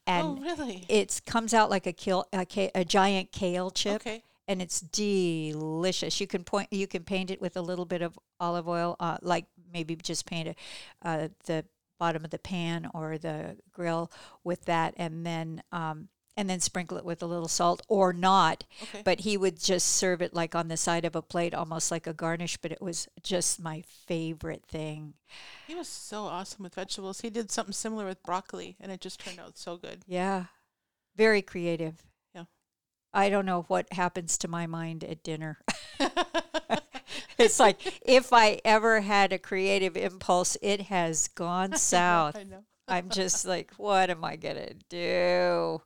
and 0.07 0.39
oh, 0.39 0.43
really? 0.43 0.85
it 0.89 1.21
comes 1.27 1.53
out 1.55 1.71
like 1.71 1.87
a, 1.87 1.93
kale, 1.93 2.27
a, 2.33 2.47
a 2.75 2.85
giant 2.85 3.33
kale 3.33 3.71
chip 3.71 3.97
Okay. 3.97 4.23
and 4.49 4.61
it's 4.63 4.81
delicious. 4.81 6.21
You 6.21 6.27
can 6.27 6.45
point, 6.45 6.69
you 6.73 6.87
can 6.87 7.05
paint 7.05 7.31
it 7.31 7.41
with 7.41 7.57
a 7.57 7.63
little 7.63 7.85
bit 7.85 8.03
of 8.03 8.19
olive 8.41 8.69
oil, 8.69 8.97
uh, 9.01 9.19
like 9.23 9.47
maybe 9.73 9.97
just 9.97 10.27
paint 10.27 10.49
it, 10.49 10.59
uh, 11.03 11.29
the 11.47 11.65
bottom 11.99 12.25
of 12.25 12.31
the 12.31 12.39
pan 12.39 12.89
or 12.95 13.19
the 13.19 13.57
grill 13.73 14.11
with 14.45 14.65
that, 14.65 14.95
and 14.97 15.25
then 15.25 15.63
um, 15.73 16.09
and 16.37 16.49
then 16.49 16.61
sprinkle 16.61 16.97
it 16.97 17.05
with 17.05 17.23
a 17.23 17.27
little 17.27 17.49
salt 17.49 17.83
or 17.89 18.13
not. 18.13 18.65
Okay. 18.83 19.03
But 19.05 19.21
he 19.21 19.37
would 19.37 19.61
just 19.61 19.89
serve 19.89 20.23
it 20.23 20.35
like 20.35 20.55
on 20.55 20.69
the 20.69 20.77
side 20.77 21.05
of 21.05 21.15
a 21.15 21.23
plate, 21.23 21.55
almost 21.55 21.91
like 21.91 22.07
a 22.07 22.15
garnish. 22.15 22.57
But 22.57 22.73
it 22.73 22.81
was 22.81 23.09
just 23.23 23.61
my 23.61 23.83
favorite 23.87 24.65
thing. 24.67 25.15
He 25.67 25.75
was 25.75 25.89
so 25.89 26.25
awesome 26.25 26.63
with 26.65 26.75
vegetables. 26.75 27.21
He 27.21 27.31
did 27.31 27.51
something 27.51 27.73
similar 27.73 28.07
with 28.07 28.23
broccoli, 28.23 28.77
and 28.81 28.91
it 28.91 29.01
just 29.01 29.21
turned 29.21 29.41
out 29.41 29.59
so 29.59 29.77
good. 29.77 30.03
Yeah, 30.07 30.47
very 31.17 31.43
creative. 31.43 32.03
Yeah. 32.35 32.45
I 33.13 33.29
don't 33.29 33.47
know 33.47 33.63
what 33.69 33.93
happens 33.93 34.39
to 34.39 34.49
my 34.49 34.67
mind 34.67 35.05
at 35.05 35.23
dinner. 35.23 35.59
it's 37.39 37.61
like 37.61 38.01
if 38.03 38.33
I 38.33 38.61
ever 38.65 39.01
had 39.01 39.33
a 39.33 39.39
creative 39.39 39.97
impulse, 39.97 40.57
it 40.63 40.83
has 40.83 41.29
gone 41.29 41.77
south. 41.77 42.37
I 42.37 42.45
know. 42.45 42.65
I'm 42.89 43.09
just 43.09 43.45
like, 43.47 43.73
what 43.77 44.11
am 44.11 44.25
I 44.25 44.37
going 44.37 44.57
to 44.57 44.75
do? 44.89 45.83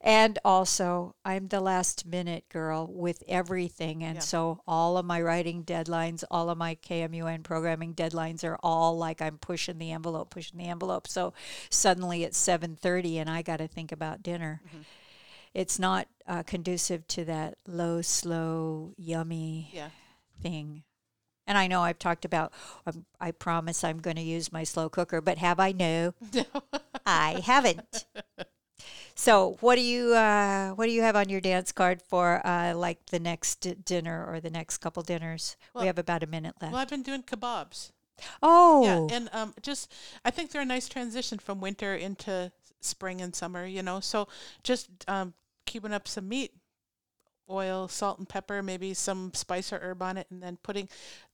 And 0.00 0.38
also, 0.44 1.14
I'm 1.24 1.48
the 1.48 1.60
last 1.60 2.06
minute 2.06 2.48
girl 2.48 2.86
with 2.90 3.22
everything. 3.28 4.02
And 4.04 4.16
Yeah. 4.16 4.20
so, 4.20 4.60
all 4.66 4.96
of 4.96 5.04
my 5.04 5.20
writing 5.20 5.64
deadlines, 5.64 6.22
all 6.30 6.48
of 6.48 6.56
my 6.56 6.76
KMUN 6.76 7.42
programming 7.42 7.94
deadlines 7.94 8.44
are 8.44 8.58
all 8.62 8.96
like 8.96 9.20
I'm 9.20 9.38
pushing 9.38 9.78
the 9.78 9.90
envelope, 9.92 10.30
pushing 10.30 10.58
the 10.58 10.66
envelope. 10.68 11.08
So, 11.08 11.34
suddenly 11.68 12.22
it's 12.22 12.38
7:30 12.38 13.18
and 13.18 13.28
I 13.28 13.42
got 13.42 13.56
to 13.58 13.68
think 13.68 13.90
about 13.92 14.22
dinner. 14.22 14.62
Mm-hmm. 14.66 14.82
It's 15.52 15.78
not 15.78 16.08
uh, 16.26 16.42
conducive 16.42 17.06
to 17.08 17.24
that 17.24 17.56
low, 17.66 18.02
slow, 18.02 18.92
yummy 18.96 19.70
Yeah. 19.72 19.90
thing. 20.40 20.84
And 21.46 21.56
I 21.56 21.66
know 21.68 21.82
I've 21.82 21.98
talked 21.98 22.24
about, 22.24 22.52
um, 22.86 23.04
I 23.20 23.30
promise 23.30 23.84
I'm 23.84 23.98
going 23.98 24.16
to 24.16 24.22
use 24.22 24.52
my 24.52 24.64
slow 24.64 24.88
cooker, 24.88 25.20
but 25.20 25.38
have 25.38 25.60
I? 25.60 25.72
No, 25.72 26.12
I 27.06 27.40
haven't. 27.44 28.04
So, 29.14 29.56
what 29.60 29.76
do 29.76 29.80
you 29.80 30.14
uh, 30.14 30.70
what 30.72 30.86
do 30.86 30.92
you 30.92 31.00
have 31.02 31.16
on 31.16 31.28
your 31.30 31.40
dance 31.40 31.72
card 31.72 32.02
for 32.02 32.46
uh, 32.46 32.74
like 32.74 33.06
the 33.06 33.18
next 33.18 33.56
d- 33.62 33.74
dinner 33.82 34.26
or 34.28 34.40
the 34.40 34.50
next 34.50 34.78
couple 34.78 35.02
dinners? 35.02 35.56
Well- 35.72 35.82
we 35.82 35.86
have 35.86 35.98
about 35.98 36.22
a 36.22 36.26
minute 36.26 36.54
left. 36.60 36.72
Well, 36.72 36.82
I've 36.82 36.90
been 36.90 37.02
doing 37.02 37.22
kebabs. 37.22 37.92
oh, 38.42 38.84
Yeah, 39.08 39.16
and 39.16 39.28
um, 39.32 39.54
just 39.62 39.90
I 40.24 40.30
think 40.30 40.50
they're 40.50 40.62
a 40.62 40.66
nice 40.66 40.88
transition 40.88 41.38
from 41.38 41.60
winter 41.60 41.94
into 41.94 42.52
spring 42.80 43.22
and 43.22 43.34
summer. 43.34 43.64
You 43.64 43.82
know, 43.82 44.00
so 44.00 44.28
just 44.62 44.88
um, 45.08 45.32
keeping 45.64 45.92
up 45.94 46.06
some 46.08 46.28
meat, 46.28 46.52
oil, 47.50 47.88
salt, 47.88 48.18
and 48.18 48.28
pepper, 48.28 48.62
maybe 48.62 48.94
some 48.94 49.32
spice 49.34 49.72
or 49.72 49.78
herb 49.78 50.02
on 50.02 50.16
it, 50.16 50.26
and 50.30 50.42
then 50.42 50.58
putting 50.62 50.88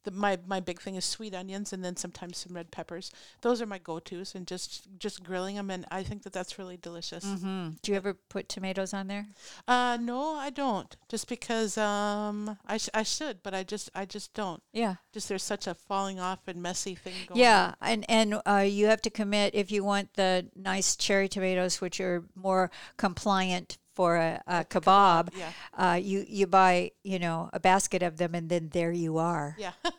the 0.04 0.10
my 0.10 0.38
my 0.46 0.60
big 0.60 0.80
thing 0.80 0.96
is 0.96 1.04
sweet 1.04 1.34
onions, 1.34 1.72
and 1.72 1.84
then 1.84 1.96
sometimes 1.96 2.38
some 2.38 2.54
red 2.54 2.70
peppers. 2.70 3.10
Those 3.40 3.62
are 3.62 3.66
my 3.66 3.78
go 3.78 3.98
tos, 3.98 4.34
and 4.34 4.46
just 4.46 4.88
just 4.98 5.22
grilling 5.22 5.56
them, 5.56 5.70
and 5.70 5.86
I 5.90 6.02
think 6.02 6.22
that 6.24 6.32
that's 6.32 6.58
really 6.58 6.76
delicious. 6.76 7.24
hmm 7.24 7.70
do 7.82 7.92
you 7.92 7.96
ever 7.96 8.14
put 8.14 8.48
tomatoes 8.48 8.92
on 8.92 9.08
there? 9.08 9.26
Uh, 9.66 9.96
no, 10.00 10.34
I 10.34 10.50
don't. 10.50 10.94
Just 11.08 11.28
because 11.28 11.78
um, 11.78 12.58
I 12.66 12.76
sh- 12.78 12.90
I 12.94 13.02
should, 13.02 13.42
but 13.42 13.54
I 13.54 13.62
just 13.62 13.90
I 13.94 14.04
just 14.04 14.34
don't. 14.34 14.62
Yeah. 14.72 14.96
Just 15.12 15.28
there's 15.28 15.42
such 15.42 15.66
a 15.66 15.74
falling 15.74 16.20
off 16.20 16.40
and 16.46 16.62
messy 16.62 16.94
thing 16.94 17.14
going. 17.26 17.40
Yeah, 17.40 17.74
and 17.80 18.04
and 18.08 18.40
uh, 18.46 18.64
you 18.68 18.86
have 18.86 19.02
to 19.02 19.10
commit 19.10 19.54
if 19.54 19.70
you 19.70 19.84
want 19.84 20.14
the 20.14 20.46
nice 20.56 20.96
cherry 20.96 21.28
tomatoes, 21.28 21.80
which 21.80 22.00
are 22.00 22.24
more 22.34 22.70
compliant 22.96 23.78
for 23.94 24.16
a, 24.16 24.42
a 24.46 24.64
kebab. 24.64 25.28
Yeah. 25.36 25.50
Uh, 25.76 25.94
you 25.94 26.24
you 26.28 26.46
buy 26.46 26.92
you 27.04 27.18
know 27.18 27.50
a 27.52 27.60
basket 27.60 28.02
of 28.02 28.16
them, 28.16 28.34
and 28.34 28.48
then 28.48 28.70
there 28.72 28.92
you 28.92 29.18
are. 29.18 29.56
Yeah. 29.58 29.72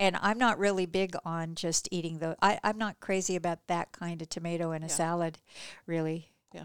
And 0.00 0.16
I'm 0.20 0.38
not 0.38 0.58
really 0.58 0.86
big 0.86 1.14
on 1.24 1.54
just 1.54 1.86
eating 1.92 2.18
the. 2.18 2.36
I 2.42 2.58
I'm 2.64 2.76
not 2.76 2.98
crazy 2.98 3.36
about 3.36 3.60
that 3.68 3.92
kind 3.92 4.20
of 4.20 4.28
tomato 4.28 4.72
in 4.72 4.82
a 4.82 4.86
Yeah. 4.86 4.92
salad, 4.92 5.38
really. 5.86 6.32
Yeah. 6.52 6.64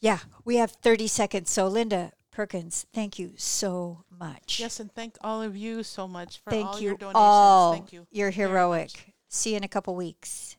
Yeah, 0.00 0.18
we 0.44 0.56
have 0.56 0.72
30 0.72 1.06
seconds. 1.06 1.48
So 1.48 1.68
Linda 1.68 2.10
Perkins, 2.32 2.86
thank 2.92 3.20
you 3.20 3.34
so 3.36 4.04
much. 4.10 4.58
Yes, 4.58 4.80
and 4.80 4.92
thank 4.92 5.16
all 5.20 5.40
of 5.42 5.56
you 5.56 5.84
so 5.84 6.08
much 6.08 6.40
for 6.42 6.50
thank 6.50 6.66
all 6.66 6.80
you 6.80 6.88
your 6.88 6.96
donations. 6.96 7.16
all. 7.16 7.72
Thank 7.74 7.92
you. 7.92 8.06
You're 8.10 8.30
heroic. 8.32 9.14
See 9.28 9.50
you 9.50 9.58
in 9.58 9.64
a 9.64 9.68
couple 9.68 9.94
weeks. 9.94 10.56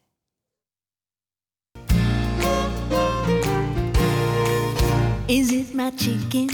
Is 5.30 5.54
it 5.54 5.74
my 5.74 5.90
chicken 5.92 6.50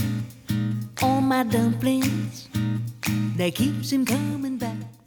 or 1.02 1.22
my 1.22 1.42
dumplings 1.42 2.48
that 3.36 3.56
keeps 3.56 3.92
him 3.92 4.06
coming 4.06 4.60
back? 4.60 4.99